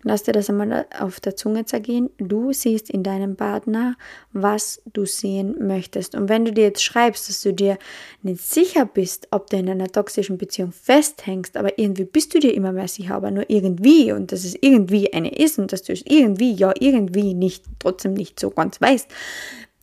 Lass 0.04 0.22
dir 0.22 0.34
das 0.34 0.52
einmal 0.52 0.86
auf 1.00 1.20
der 1.20 1.36
Zunge 1.36 1.65
zergehen. 1.65 2.12
Du 2.20 2.54
siehst 2.54 2.91
in 2.91 3.02
deinem 3.02 3.36
Partner, 3.38 3.96
was 4.34 4.84
du 4.94 5.08
sehen 5.08 5.56
möchtest. 5.65 6.13
Und 6.13 6.30
wenn 6.30 6.46
du 6.46 6.52
dir 6.52 6.65
jetzt 6.65 6.84
schreibst, 6.84 7.28
dass 7.28 7.41
du 7.41 7.54
dir 7.54 7.80
nicht 8.22 8.41
sicher 8.41 8.86
bist, 8.86 9.28
ob 9.32 9.50
du 9.50 9.58
in 9.58 9.67
einer 9.67 9.88
toxischen 9.88 10.38
Beziehung 10.38 10.72
festhängst, 10.72 11.58
aber 11.58 11.80
irgendwie 11.80 12.06
bist 12.06 12.36
du 12.36 12.39
dir 12.39 12.54
immer 12.54 12.74
mehr 12.74 12.88
sicher, 12.88 13.15
aber 13.15 13.32
nur 13.32 13.50
irgendwie 13.50 14.12
und 14.12 14.32
dass 14.32 14.44
es 14.44 14.56
irgendwie 14.62 15.12
eine 15.12 15.36
ist 15.36 15.58
und 15.58 15.74
dass 15.74 15.82
du 15.82 15.94
es 15.94 16.04
irgendwie, 16.06 16.54
ja, 16.54 16.72
irgendwie 16.80 17.34
nicht, 17.34 17.65
trotzdem 17.80 18.13
nicht 18.13 18.39
so 18.39 18.52
ganz 18.52 18.80
weißt, 18.80 19.10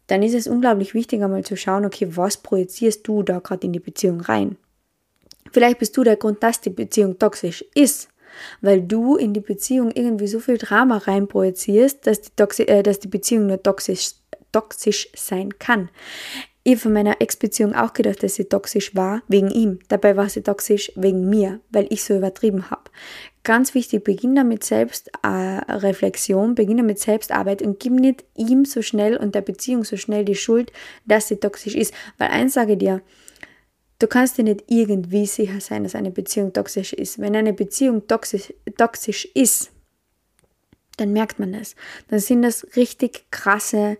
dann 0.08 0.22
ist 0.22 0.34
es 0.34 0.48
unglaublich 0.48 0.94
wichtig, 0.94 1.22
einmal 1.22 1.44
zu 1.44 1.56
schauen, 1.56 1.84
okay, 1.84 2.08
was 2.16 2.38
projizierst 2.38 3.06
du 3.06 3.22
da 3.22 3.38
gerade 3.38 3.66
in 3.66 3.72
die 3.72 3.80
Beziehung 3.80 4.20
rein? 4.20 4.56
Vielleicht 5.52 5.78
bist 5.78 5.96
du 5.96 6.02
der 6.02 6.16
Grund, 6.16 6.42
dass 6.42 6.60
die 6.60 6.70
Beziehung 6.70 7.18
toxisch 7.18 7.64
ist, 7.74 8.08
weil 8.60 8.82
du 8.82 9.16
in 9.16 9.32
die 9.32 9.40
Beziehung 9.40 9.90
irgendwie 9.94 10.26
so 10.26 10.40
viel 10.40 10.58
Drama 10.58 10.98
rein 10.98 11.28
projizierst, 11.28 12.06
dass 12.06 12.22
die, 12.22 12.30
Toxi 12.36 12.62
äh, 12.64 12.82
dass 12.82 13.00
die 13.00 13.08
Beziehung 13.08 13.46
nur 13.46 13.62
toxisch, 13.62 14.12
toxisch 14.52 15.08
sein 15.14 15.58
kann. 15.58 15.90
Ich 16.64 16.72
habe 16.72 16.80
von 16.80 16.92
meiner 16.92 17.20
Ex-Beziehung 17.20 17.74
auch 17.74 17.92
gedacht, 17.92 18.22
dass 18.22 18.34
sie 18.34 18.44
toxisch 18.44 18.94
war, 18.94 19.22
wegen 19.28 19.50
ihm. 19.50 19.78
Dabei 19.88 20.16
war 20.16 20.28
sie 20.28 20.42
toxisch 20.42 20.92
wegen 20.96 21.28
mir, 21.28 21.60
weil 21.70 21.86
ich 21.90 22.04
so 22.04 22.14
übertrieben 22.16 22.70
habe. 22.70 22.90
Ganz 23.48 23.72
wichtig, 23.72 24.04
beginn 24.04 24.34
damit 24.34 24.62
Selbstreflexion, 24.62 26.50
äh, 26.50 26.54
beginn 26.54 26.76
damit 26.76 26.98
Selbstarbeit 26.98 27.62
und 27.62 27.80
gib 27.80 27.94
nicht 27.94 28.26
ihm 28.36 28.66
so 28.66 28.82
schnell 28.82 29.16
und 29.16 29.34
der 29.34 29.40
Beziehung 29.40 29.84
so 29.84 29.96
schnell 29.96 30.26
die 30.26 30.34
Schuld, 30.34 30.70
dass 31.06 31.28
sie 31.28 31.36
toxisch 31.36 31.74
ist. 31.74 31.94
Weil 32.18 32.28
eins 32.28 32.52
sage 32.52 32.76
dir, 32.76 33.00
du 34.00 34.06
kannst 34.06 34.36
dir 34.36 34.42
nicht 34.42 34.64
irgendwie 34.66 35.24
sicher 35.24 35.62
sein, 35.62 35.84
dass 35.84 35.94
eine 35.94 36.10
Beziehung 36.10 36.52
toxisch 36.52 36.92
ist. 36.92 37.20
Wenn 37.20 37.34
eine 37.34 37.54
Beziehung 37.54 38.06
toxisch, 38.06 38.52
toxisch 38.76 39.24
ist, 39.32 39.70
dann 40.98 41.14
merkt 41.14 41.38
man 41.38 41.54
das. 41.54 41.74
Dann 42.08 42.18
sind 42.18 42.42
das 42.42 42.76
richtig 42.76 43.30
krasse 43.30 43.96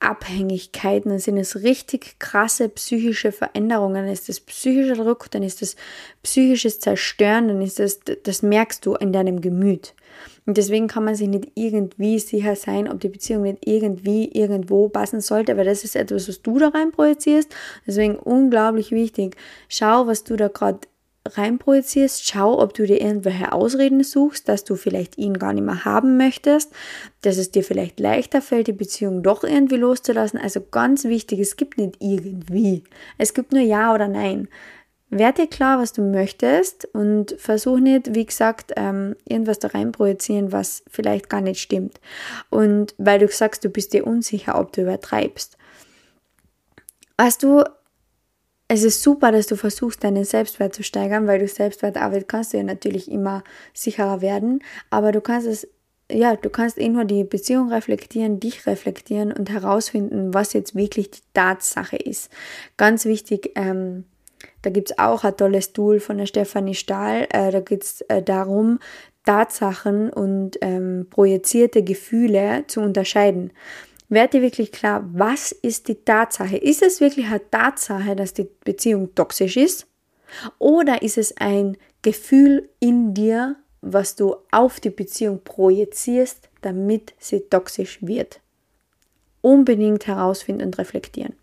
Abhängigkeiten, 0.00 1.10
dann 1.10 1.18
sind 1.18 1.38
es 1.38 1.62
richtig 1.62 2.18
krasse 2.18 2.68
psychische 2.68 3.32
Veränderungen, 3.32 3.94
dann 3.94 4.12
ist 4.12 4.28
das 4.28 4.40
psychischer 4.40 4.94
Druck, 4.94 5.30
dann 5.30 5.42
ist 5.42 5.60
das 5.60 5.76
psychisches 6.22 6.78
Zerstören, 6.80 7.48
dann 7.48 7.62
ist 7.62 7.78
das, 7.78 8.00
das 8.22 8.42
merkst 8.42 8.86
du 8.86 8.94
in 8.94 9.12
deinem 9.12 9.40
Gemüt. 9.40 9.94
Und 10.46 10.56
deswegen 10.56 10.88
kann 10.88 11.04
man 11.04 11.14
sich 11.14 11.28
nicht 11.28 11.50
irgendwie 11.56 12.18
sicher 12.18 12.56
sein, 12.56 12.90
ob 12.90 13.00
die 13.00 13.10
Beziehung 13.10 13.42
nicht 13.42 13.66
irgendwie 13.66 14.30
irgendwo 14.32 14.88
passen 14.88 15.20
sollte, 15.20 15.56
weil 15.56 15.66
das 15.66 15.84
ist 15.84 15.94
etwas, 15.94 16.26
was 16.26 16.40
du 16.40 16.58
da 16.58 16.68
rein 16.68 16.90
projizierst. 16.90 17.54
Deswegen 17.86 18.16
unglaublich 18.16 18.90
wichtig. 18.90 19.36
Schau, 19.68 20.06
was 20.06 20.24
du 20.24 20.36
da 20.36 20.48
gerade 20.48 20.80
reinprojizierst, 21.36 22.26
schau, 22.26 22.60
ob 22.60 22.74
du 22.74 22.86
dir 22.86 23.00
irgendwelche 23.00 23.52
Ausreden 23.52 24.02
suchst, 24.02 24.48
dass 24.48 24.64
du 24.64 24.76
vielleicht 24.76 25.18
ihn 25.18 25.34
gar 25.38 25.52
nicht 25.52 25.64
mehr 25.64 25.84
haben 25.84 26.16
möchtest, 26.16 26.72
dass 27.22 27.36
es 27.36 27.50
dir 27.50 27.62
vielleicht 27.62 28.00
leichter 28.00 28.42
fällt, 28.42 28.66
die 28.66 28.72
Beziehung 28.72 29.22
doch 29.22 29.44
irgendwie 29.44 29.76
loszulassen. 29.76 30.38
Also 30.38 30.60
ganz 30.60 31.04
wichtig, 31.04 31.40
es 31.40 31.56
gibt 31.56 31.78
nicht 31.78 31.96
irgendwie. 32.00 32.84
Es 33.18 33.34
gibt 33.34 33.52
nur 33.52 33.62
Ja 33.62 33.94
oder 33.94 34.08
Nein. 34.08 34.48
Werd 35.10 35.38
dir 35.38 35.46
klar, 35.46 35.78
was 35.78 35.94
du 35.94 36.02
möchtest 36.02 36.84
und 36.92 37.34
versuch 37.38 37.78
nicht, 37.78 38.14
wie 38.14 38.26
gesagt, 38.26 38.72
ähm, 38.76 39.16
irgendwas 39.24 39.58
da 39.58 39.68
reinprojizieren, 39.68 40.52
was 40.52 40.82
vielleicht 40.86 41.30
gar 41.30 41.40
nicht 41.40 41.62
stimmt. 41.62 41.98
Und 42.50 42.94
weil 42.98 43.18
du 43.18 43.28
sagst, 43.28 43.64
du 43.64 43.70
bist 43.70 43.94
dir 43.94 44.06
unsicher, 44.06 44.60
ob 44.60 44.72
du 44.72 44.82
übertreibst. 44.82 45.56
Weißt 47.16 47.42
du, 47.42 47.64
es 48.68 48.84
ist 48.84 49.02
super, 49.02 49.32
dass 49.32 49.46
du 49.46 49.56
versuchst, 49.56 50.04
deinen 50.04 50.24
Selbstwert 50.24 50.74
zu 50.74 50.82
steigern, 50.82 51.26
weil 51.26 51.38
du 51.38 51.48
Selbstwertarbeit 51.48 52.28
kannst 52.28 52.52
du 52.52 52.58
ja 52.58 52.62
natürlich 52.62 53.10
immer 53.10 53.42
sicherer 53.72 54.20
werden, 54.20 54.62
aber 54.90 55.10
du 55.10 55.22
kannst 55.22 55.46
es, 55.46 55.66
ja, 56.12 56.36
du 56.36 56.50
kannst 56.50 56.78
eh 56.78 56.88
nur 56.88 57.06
die 57.06 57.24
Beziehung 57.24 57.72
reflektieren, 57.72 58.40
dich 58.40 58.66
reflektieren 58.66 59.32
und 59.32 59.50
herausfinden, 59.50 60.34
was 60.34 60.52
jetzt 60.52 60.74
wirklich 60.74 61.10
die 61.10 61.20
Tatsache 61.32 61.96
ist. 61.96 62.30
Ganz 62.76 63.06
wichtig, 63.06 63.52
ähm, 63.54 64.04
da 64.60 64.70
gibt 64.70 64.90
es 64.90 64.98
auch 64.98 65.24
ein 65.24 65.36
tolles 65.36 65.72
Tool 65.72 65.98
von 65.98 66.18
der 66.18 66.26
Stefanie 66.26 66.74
Stahl, 66.74 67.26
äh, 67.30 67.50
da 67.50 67.60
geht 67.60 67.82
es 67.82 68.02
äh, 68.02 68.22
darum, 68.22 68.80
Tatsachen 69.24 70.10
und 70.10 70.58
ähm, 70.62 71.06
projizierte 71.10 71.82
Gefühle 71.82 72.64
zu 72.66 72.80
unterscheiden. 72.80 73.52
Werd 74.08 74.32
dir 74.32 74.40
wirklich 74.40 74.72
klar, 74.72 75.04
was 75.12 75.52
ist 75.52 75.88
die 75.88 76.02
Tatsache? 76.02 76.56
Ist 76.56 76.82
es 76.82 77.00
wirklich 77.00 77.26
eine 77.26 77.50
Tatsache, 77.50 78.16
dass 78.16 78.32
die 78.32 78.48
Beziehung 78.64 79.14
toxisch 79.14 79.56
ist? 79.56 79.86
Oder 80.58 81.02
ist 81.02 81.18
es 81.18 81.36
ein 81.36 81.76
Gefühl 82.02 82.70
in 82.80 83.12
dir, 83.12 83.56
was 83.80 84.16
du 84.16 84.36
auf 84.50 84.80
die 84.80 84.90
Beziehung 84.90 85.42
projizierst, 85.44 86.48
damit 86.62 87.14
sie 87.18 87.40
toxisch 87.40 87.98
wird? 88.00 88.40
Unbedingt 89.42 90.06
herausfinden 90.06 90.66
und 90.66 90.78
reflektieren. 90.78 91.34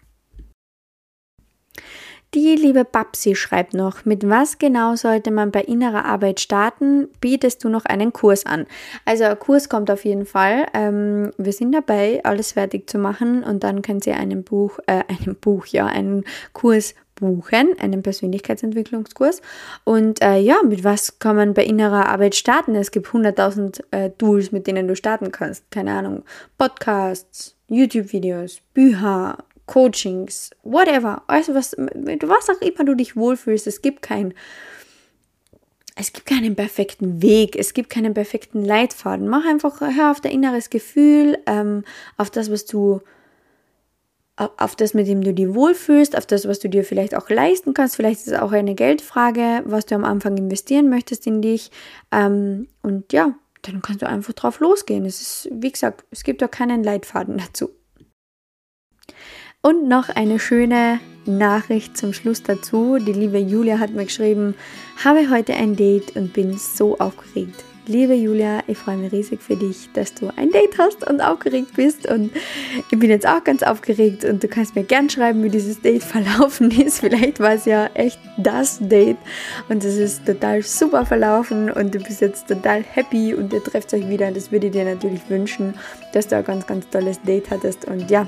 Die 2.35 2.53
liebe 2.57 2.83
Babsi 2.83 3.33
schreibt 3.33 3.73
noch, 3.73 4.03
mit 4.03 4.27
was 4.27 4.57
genau 4.57 4.97
sollte 4.97 5.31
man 5.31 5.51
bei 5.51 5.61
innerer 5.61 6.03
Arbeit 6.03 6.41
starten? 6.41 7.07
Bietest 7.21 7.63
du 7.63 7.69
noch 7.69 7.85
einen 7.85 8.11
Kurs 8.11 8.45
an? 8.45 8.65
Also 9.05 9.23
ein 9.23 9.39
Kurs 9.39 9.69
kommt 9.69 9.89
auf 9.89 10.03
jeden 10.03 10.25
Fall. 10.25 10.65
Ähm, 10.73 11.31
wir 11.37 11.53
sind 11.53 11.71
dabei, 11.71 12.19
alles 12.25 12.51
fertig 12.51 12.89
zu 12.89 12.97
machen 12.97 13.41
und 13.41 13.63
dann 13.63 13.81
könnt 13.81 14.05
ihr 14.05 14.17
einen 14.17 14.43
Buch, 14.43 14.79
äh, 14.85 15.03
einen 15.07 15.37
Buch, 15.37 15.65
ja, 15.67 15.85
einen 15.85 16.25
Kurs 16.51 16.93
buchen, 17.15 17.69
einen 17.79 18.03
Persönlichkeitsentwicklungskurs. 18.03 19.41
Und 19.85 20.21
äh, 20.21 20.37
ja, 20.37 20.57
mit 20.67 20.83
was 20.83 21.19
kann 21.19 21.37
man 21.37 21.53
bei 21.53 21.63
innerer 21.63 22.09
Arbeit 22.09 22.35
starten? 22.35 22.75
Es 22.75 22.91
gibt 22.91 23.07
100.000 23.07 23.81
äh, 23.91 24.09
Tools, 24.09 24.51
mit 24.51 24.67
denen 24.67 24.89
du 24.89 24.97
starten 24.97 25.31
kannst. 25.31 25.71
Keine 25.71 25.93
Ahnung, 25.93 26.23
Podcasts, 26.57 27.55
YouTube-Videos, 27.69 28.59
Bücher, 28.73 29.37
Coachings, 29.65 30.51
whatever, 30.63 31.23
also 31.27 31.55
was, 31.55 31.75
was 31.77 32.49
auch 32.49 32.61
immer 32.61 32.85
du 32.85 32.95
dich 32.95 33.15
wohlfühlst, 33.15 33.67
es 33.67 33.81
gibt 33.81 34.01
kein, 34.01 34.33
es 35.95 36.13
gibt 36.13 36.27
keinen 36.27 36.55
perfekten 36.55 37.21
Weg, 37.21 37.55
es 37.55 37.73
gibt 37.73 37.89
keinen 37.89 38.13
perfekten 38.13 38.63
Leitfaden. 38.63 39.27
Mach 39.27 39.45
einfach, 39.45 39.79
hör 39.79 40.11
auf 40.11 40.21
dein 40.21 40.33
inneres 40.33 40.69
Gefühl, 40.69 41.39
ähm, 41.45 41.83
auf 42.17 42.29
das, 42.29 42.51
was 42.51 42.65
du, 42.65 43.01
auf 44.35 44.75
das, 44.75 44.93
mit 44.93 45.07
dem 45.07 45.23
du 45.23 45.33
dich 45.33 45.53
wohlfühlst, 45.53 46.17
auf 46.17 46.25
das, 46.25 46.47
was 46.47 46.59
du 46.59 46.67
dir 46.67 46.83
vielleicht 46.83 47.15
auch 47.15 47.29
leisten 47.29 47.73
kannst. 47.73 47.95
Vielleicht 47.95 48.19
ist 48.19 48.27
es 48.27 48.39
auch 48.39 48.51
eine 48.51 48.75
Geldfrage, 48.75 49.63
was 49.65 49.85
du 49.85 49.95
am 49.95 50.03
Anfang 50.03 50.35
investieren 50.35 50.89
möchtest 50.89 51.25
in 51.25 51.41
dich. 51.41 51.71
Ähm, 52.11 52.67
und 52.81 53.13
ja, 53.13 53.33
dann 53.61 53.81
kannst 53.81 54.01
du 54.01 54.07
einfach 54.07 54.33
drauf 54.33 54.59
losgehen. 54.59 55.05
Es 55.05 55.21
ist, 55.21 55.49
wie 55.51 55.71
gesagt, 55.71 56.03
es 56.11 56.23
gibt 56.23 56.41
da 56.41 56.49
keinen 56.49 56.83
Leitfaden 56.83 57.37
dazu. 57.37 57.69
Und 59.65 59.87
noch 59.87 60.09
eine 60.09 60.39
schöne 60.39 60.99
Nachricht 61.25 61.97
zum 61.97 62.13
Schluss 62.13 62.43
dazu. 62.43 62.99
Die 62.99 63.13
liebe 63.13 63.39
Julia 63.39 63.79
hat 63.79 63.89
mir 63.89 64.05
geschrieben, 64.05 64.53
habe 65.03 65.31
heute 65.31 65.55
ein 65.55 65.75
Date 65.75 66.15
und 66.15 66.33
bin 66.33 66.55
so 66.55 66.99
aufgeregt. 66.99 67.63
liebe 67.87 68.13
Julia, 68.13 68.59
ich 68.67 68.77
freue 68.77 68.97
mich 68.97 69.11
riesig 69.11 69.41
für 69.41 69.55
dich, 69.55 69.89
dass 69.93 70.13
du 70.13 70.29
ein 70.35 70.51
Date 70.51 70.77
hast 70.77 71.09
und 71.09 71.19
aufgeregt 71.19 71.75
bist. 71.75 72.07
Und 72.07 72.29
ich 72.91 72.99
bin 72.99 73.09
jetzt 73.09 73.27
auch 73.27 73.43
ganz 73.43 73.63
aufgeregt 73.63 74.23
und 74.23 74.43
du 74.43 74.47
kannst 74.47 74.75
mir 74.75 74.83
gern 74.83 75.09
schreiben, 75.09 75.41
wie 75.41 75.49
dieses 75.49 75.81
Date 75.81 76.03
verlaufen 76.15 76.69
ist. 76.69 76.99
Vielleicht 76.99 77.39
war 77.39 77.53
es 77.53 77.65
ja 77.65 77.87
echt 77.95 78.19
das 78.37 78.77
Date 78.79 79.17
und 79.67 79.83
es 79.83 79.97
ist 79.97 80.27
total 80.27 80.61
super 80.61 81.07
verlaufen 81.07 81.71
und 81.71 81.95
du 81.95 81.97
bist 81.97 82.21
jetzt 82.21 82.47
total 82.47 82.83
happy 82.83 83.33
und 83.33 83.51
ihr 83.51 83.63
trefft 83.63 83.91
euch 83.95 84.07
wieder. 84.07 84.29
Das 84.29 84.51
würde 84.51 84.67
ich 84.67 84.73
dir 84.73 84.85
natürlich 84.85 85.27
wünschen, 85.27 85.73
dass 86.13 86.27
du 86.27 86.35
ein 86.35 86.45
ganz, 86.45 86.67
ganz 86.67 86.87
tolles 86.91 87.19
Date 87.23 87.49
hattest. 87.49 87.85
Und 87.85 88.11
ja, 88.11 88.27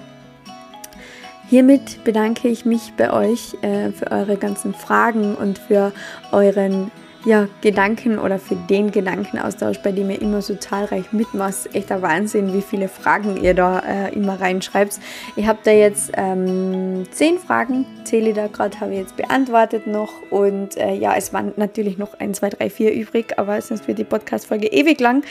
Hiermit 1.50 2.04
bedanke 2.04 2.50
ich 2.50 2.66
mich 2.66 2.94
bei 2.98 3.14
euch 3.14 3.56
äh, 3.62 3.92
für 3.92 4.12
eure 4.12 4.36
ganzen 4.36 4.74
Fragen 4.74 5.34
und 5.36 5.58
für 5.58 5.94
euren 6.34 6.92
ja, 7.24 7.48
Gedanken 7.62 8.20
oder 8.20 8.38
für 8.38 8.56
den 8.56 8.92
Gedankenaustausch, 8.92 9.80
bei 9.80 9.92
dem 9.92 10.10
ihr 10.10 10.22
immer 10.22 10.42
so 10.42 10.56
zahlreich 10.56 11.12
mitmacht. 11.14 11.74
Echt 11.74 11.92
ein 11.92 12.02
Wahnsinn, 12.02 12.54
wie 12.54 12.62
viele 12.62 12.90
Fragen 12.90 13.42
ihr 13.42 13.54
da 13.54 13.80
äh, 13.80 14.14
immer 14.14 14.40
reinschreibt. 14.40 15.00
Ich 15.36 15.48
habe 15.48 15.60
da 15.64 15.72
jetzt 15.72 16.12
ähm, 16.16 17.06
zehn 17.12 17.38
Fragen, 17.40 17.86
zähle 18.04 18.34
da 18.34 18.48
gerade, 18.48 18.80
habe 18.80 18.94
ich 18.94 19.00
jetzt 19.00 19.16
beantwortet 19.16 19.88
noch. 19.88 20.14
Und 20.30 20.76
äh, 20.78 20.94
ja, 20.96 21.16
es 21.16 21.32
waren 21.34 21.54
natürlich 21.56 21.98
noch 21.98 22.20
ein, 22.20 22.34
zwei, 22.34 22.50
drei, 22.50 22.70
vier 22.70 22.94
übrig, 22.94 23.38
aber 23.38 23.62
sonst 23.62 23.88
wird 23.88 24.00
die 24.00 24.04
Podcast-Folge 24.04 24.68
ewig 24.68 25.00
lang. 25.00 25.24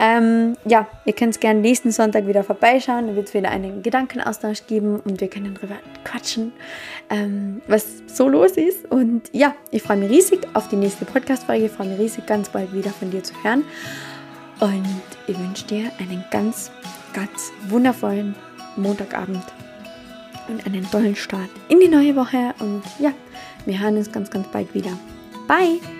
Ähm, 0.00 0.56
ja, 0.64 0.86
ihr 1.04 1.12
könnt 1.12 1.40
gerne 1.40 1.60
nächsten 1.60 1.90
Sonntag 1.90 2.26
wieder 2.26 2.44
vorbeischauen. 2.44 3.08
Da 3.08 3.16
wird 3.16 3.28
es 3.28 3.34
wieder 3.34 3.50
einen 3.50 3.82
Gedankenaustausch 3.82 4.66
geben 4.66 5.00
und 5.00 5.20
wir 5.20 5.28
können 5.28 5.54
darüber 5.54 5.76
quatschen, 6.04 6.52
ähm, 7.10 7.60
was 7.66 7.84
so 8.06 8.28
los 8.28 8.52
ist. 8.52 8.90
Und 8.90 9.22
ja, 9.32 9.54
ich 9.70 9.82
freue 9.82 9.96
mich 9.96 10.10
riesig 10.10 10.46
auf 10.54 10.68
die 10.68 10.76
nächste 10.76 11.04
Podcast-Folge. 11.04 11.66
Ich 11.66 11.72
freue 11.72 11.88
mich 11.88 11.98
riesig, 11.98 12.26
ganz 12.26 12.48
bald 12.48 12.72
wieder 12.72 12.90
von 12.90 13.10
dir 13.10 13.22
zu 13.22 13.34
hören. 13.42 13.64
Und 14.60 14.84
ich 15.26 15.38
wünsche 15.38 15.66
dir 15.66 15.90
einen 15.98 16.24
ganz, 16.30 16.70
ganz 17.12 17.52
wundervollen 17.68 18.34
Montagabend 18.76 19.44
und 20.48 20.64
einen 20.66 20.88
tollen 20.90 21.16
Start 21.16 21.50
in 21.68 21.80
die 21.80 21.88
neue 21.88 22.14
Woche. 22.16 22.54
Und 22.60 22.82
ja, 22.98 23.12
wir 23.66 23.80
hören 23.80 23.96
uns 23.96 24.10
ganz, 24.10 24.30
ganz 24.30 24.46
bald 24.48 24.72
wieder. 24.74 24.92
Bye! 25.46 25.97